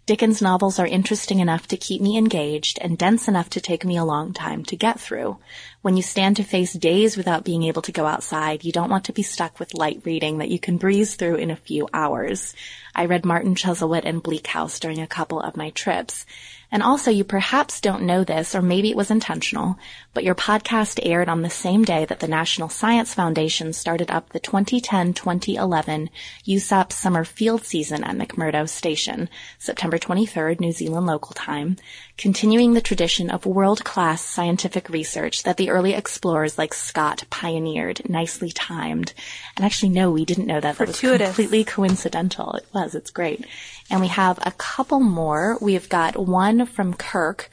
Dickens 0.07 0.41
novels 0.41 0.79
are 0.79 0.87
interesting 0.87 1.41
enough 1.41 1.67
to 1.67 1.75
keep 1.75 2.01
me 2.01 2.17
engaged 2.17 2.79
and 2.79 2.97
dense 2.97 3.27
enough 3.27 3.49
to 3.49 3.59
take 3.59 3.83
me 3.83 3.97
a 3.97 4.05
long 4.05 4.31
time 4.31 4.63
to 4.63 4.77
get 4.77 5.01
through. 5.01 5.37
When 5.81 5.97
you 5.97 6.01
stand 6.01 6.37
to 6.37 6.43
face 6.43 6.71
days 6.71 7.17
without 7.17 7.43
being 7.43 7.63
able 7.63 7.81
to 7.81 7.91
go 7.91 8.05
outside, 8.05 8.63
you 8.63 8.71
don't 8.71 8.89
want 8.89 9.03
to 9.03 9.11
be 9.11 9.21
stuck 9.21 9.59
with 9.59 9.73
light 9.73 10.03
reading 10.05 10.37
that 10.37 10.47
you 10.47 10.59
can 10.59 10.77
breeze 10.77 11.15
through 11.15 11.35
in 11.35 11.51
a 11.51 11.57
few 11.57 11.89
hours. 11.93 12.53
I 12.95 13.03
read 13.03 13.25
Martin 13.25 13.53
Chuzzlewit 13.53 14.03
and 14.05 14.23
Bleak 14.23 14.47
House 14.47 14.79
during 14.79 15.01
a 15.01 15.07
couple 15.07 15.41
of 15.41 15.57
my 15.57 15.71
trips. 15.71 16.25
And 16.69 16.83
also, 16.83 17.09
you 17.09 17.23
perhaps 17.23 17.79
don't 17.79 18.03
know 18.03 18.25
this, 18.25 18.53
or 18.53 18.61
maybe 18.61 18.89
it 18.91 18.97
was 18.97 19.09
intentional, 19.09 19.77
but 20.13 20.25
your 20.25 20.35
podcast 20.35 20.99
aired 21.01 21.29
on 21.29 21.41
the 21.41 21.49
same 21.49 21.85
day 21.85 22.03
that 22.03 22.19
the 22.19 22.27
National 22.27 22.67
Science 22.67 23.13
Foundation 23.13 23.71
started 23.71 24.11
up 24.11 24.29
the 24.29 24.39
2010-2011 24.41 26.09
USAP 26.45 26.91
summer 26.91 27.23
field 27.23 27.63
season 27.63 28.03
at 28.03 28.17
McMurdo 28.17 28.67
Station, 28.67 29.29
September 29.57 29.97
23rd, 29.97 30.59
New 30.59 30.73
Zealand 30.73 31.05
local 31.05 31.33
time, 31.33 31.77
continuing 32.17 32.73
the 32.73 32.81
tradition 32.81 33.29
of 33.29 33.45
world-class 33.45 34.21
scientific 34.21 34.89
research 34.89 35.43
that 35.43 35.55
the 35.55 35.69
early 35.69 35.93
explorers 35.93 36.57
like 36.57 36.73
Scott 36.73 37.23
pioneered, 37.29 38.09
nicely 38.09 38.51
timed. 38.51 39.13
And 39.55 39.65
actually, 39.65 39.89
no, 39.89 40.11
we 40.11 40.25
didn't 40.25 40.47
know 40.47 40.59
that. 40.59 40.75
Fortuitous. 40.75 41.01
That 41.01 41.11
was 41.11 41.35
completely 41.35 41.63
coincidental. 41.63 42.53
It 42.55 42.65
was. 42.73 42.93
It's 42.93 43.11
great. 43.11 43.45
And 43.89 44.01
we 44.01 44.07
have 44.07 44.37
a 44.41 44.51
couple 44.51 44.99
more. 44.99 45.57
We've 45.61 45.87
got 45.87 46.17
one 46.17 46.56
from 46.65 46.93
Kirk 46.93 47.49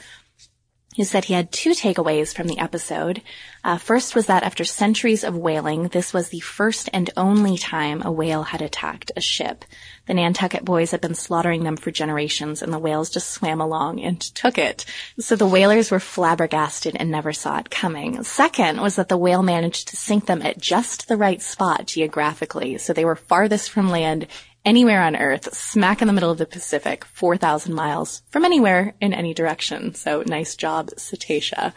who 0.97 1.05
said 1.05 1.25
he 1.25 1.35
had 1.35 1.51
two 1.51 1.71
takeaways 1.71 2.35
from 2.35 2.47
the 2.47 2.59
episode. 2.59 3.21
Uh, 3.64 3.79
first 3.79 4.14
was 4.14 4.27
that 4.27 4.43
after 4.43 4.64
centuries 4.64 5.25
of 5.25 5.37
whaling, 5.37 5.88
this 5.88 6.12
was 6.12 6.29
the 6.29 6.40
first 6.40 6.88
and 6.93 7.11
only 7.17 7.59
time 7.59 8.03
a 8.05 8.12
whale 8.12 8.45
had 8.45 8.62
attacked 8.62 9.11
a 9.17 9.21
ship. 9.21 9.64
The 10.07 10.14
Nantucket 10.14 10.64
boys 10.64 10.93
had 10.93 11.01
been 11.01 11.14
slaughtering 11.14 11.64
them 11.64 11.77
for 11.77 11.90
generations, 11.90 12.62
and 12.62 12.73
the 12.73 12.79
whales 12.79 13.11
just 13.11 13.31
swam 13.31 13.61
along 13.61 14.01
and 14.01 14.21
took 14.21 14.59
it. 14.59 14.85
So 15.19 15.35
the 15.35 15.47
whalers 15.47 15.90
were 15.90 16.01
flabbergasted 16.01 16.95
and 16.97 17.11
never 17.11 17.33
saw 17.33 17.59
it 17.59 17.71
coming. 17.71 18.23
Second 18.23 18.81
was 18.81 18.97
that 18.97 19.09
the 19.09 19.17
whale 19.17 19.43
managed 19.43 19.88
to 19.88 19.97
sink 19.97 20.27
them 20.27 20.43
at 20.43 20.59
just 20.59 21.09
the 21.09 21.17
right 21.17 21.43
spot 21.43 21.87
geographically, 21.87 22.79
so 22.79 22.93
they 22.93 23.05
were 23.05 23.17
farthest 23.17 23.71
from 23.71 23.90
land 23.90 24.29
anywhere 24.64 25.03
on 25.03 25.16
Earth, 25.16 25.55
smack 25.55 26.00
in 26.00 26.07
the 26.07 26.12
middle 26.14 26.31
of 26.31 26.38
the 26.38 26.46
Pacific, 26.46 27.05
4,000 27.05 27.74
miles 27.74 28.22
from 28.31 28.44
anywhere 28.44 28.94
in 29.00 29.12
any 29.12 29.35
direction. 29.35 29.94
So 29.94 30.22
nice 30.27 30.57
job, 30.57 30.90
Cetacea. 30.96 31.72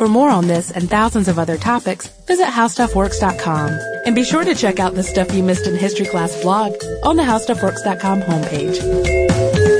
For 0.00 0.08
more 0.08 0.30
on 0.30 0.46
this 0.46 0.70
and 0.70 0.88
thousands 0.88 1.28
of 1.28 1.38
other 1.38 1.58
topics, 1.58 2.08
visit 2.26 2.46
howstuffworks.com. 2.46 3.68
And 4.06 4.14
be 4.14 4.24
sure 4.24 4.44
to 4.44 4.54
check 4.54 4.80
out 4.80 4.94
the 4.94 5.02
Stuff 5.02 5.34
You 5.34 5.42
Missed 5.42 5.66
in 5.66 5.76
History 5.76 6.06
Class 6.06 6.42
blog 6.42 6.72
on 7.02 7.16
the 7.16 7.22
howstuffworks.com 7.22 8.22
homepage. 8.22 9.79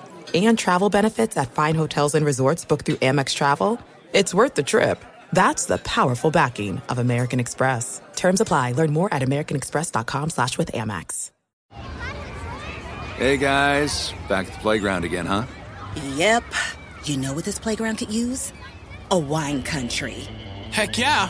And 0.33 0.57
travel 0.57 0.89
benefits 0.89 1.35
at 1.37 1.51
fine 1.51 1.75
hotels 1.75 2.15
and 2.15 2.25
resorts 2.25 2.65
booked 2.65 2.85
through 2.85 2.97
Amex 2.97 3.33
Travel. 3.35 3.79
It's 4.13 4.33
worth 4.33 4.55
the 4.55 4.63
trip. 4.63 5.03
That's 5.33 5.65
the 5.65 5.77
powerful 5.79 6.31
backing 6.31 6.81
of 6.89 6.99
American 6.99 7.39
Express. 7.39 8.01
Terms 8.15 8.41
apply. 8.41 8.73
Learn 8.73 8.93
more 8.93 9.13
at 9.13 9.21
americanexpress.com 9.21 10.29
slash 10.29 10.57
with 10.57 10.71
Amex. 10.73 11.31
Hey 13.17 13.37
guys, 13.37 14.13
back 14.27 14.47
at 14.47 14.53
the 14.53 14.59
playground 14.59 15.05
again, 15.05 15.27
huh? 15.27 15.45
Yep. 16.15 16.43
You 17.03 17.17
know 17.17 17.33
what 17.33 17.45
this 17.45 17.59
playground 17.59 17.97
could 17.97 18.11
use? 18.11 18.51
A 19.11 19.17
wine 19.17 19.61
country. 19.61 20.27
Heck 20.71 20.97
yeah, 20.97 21.29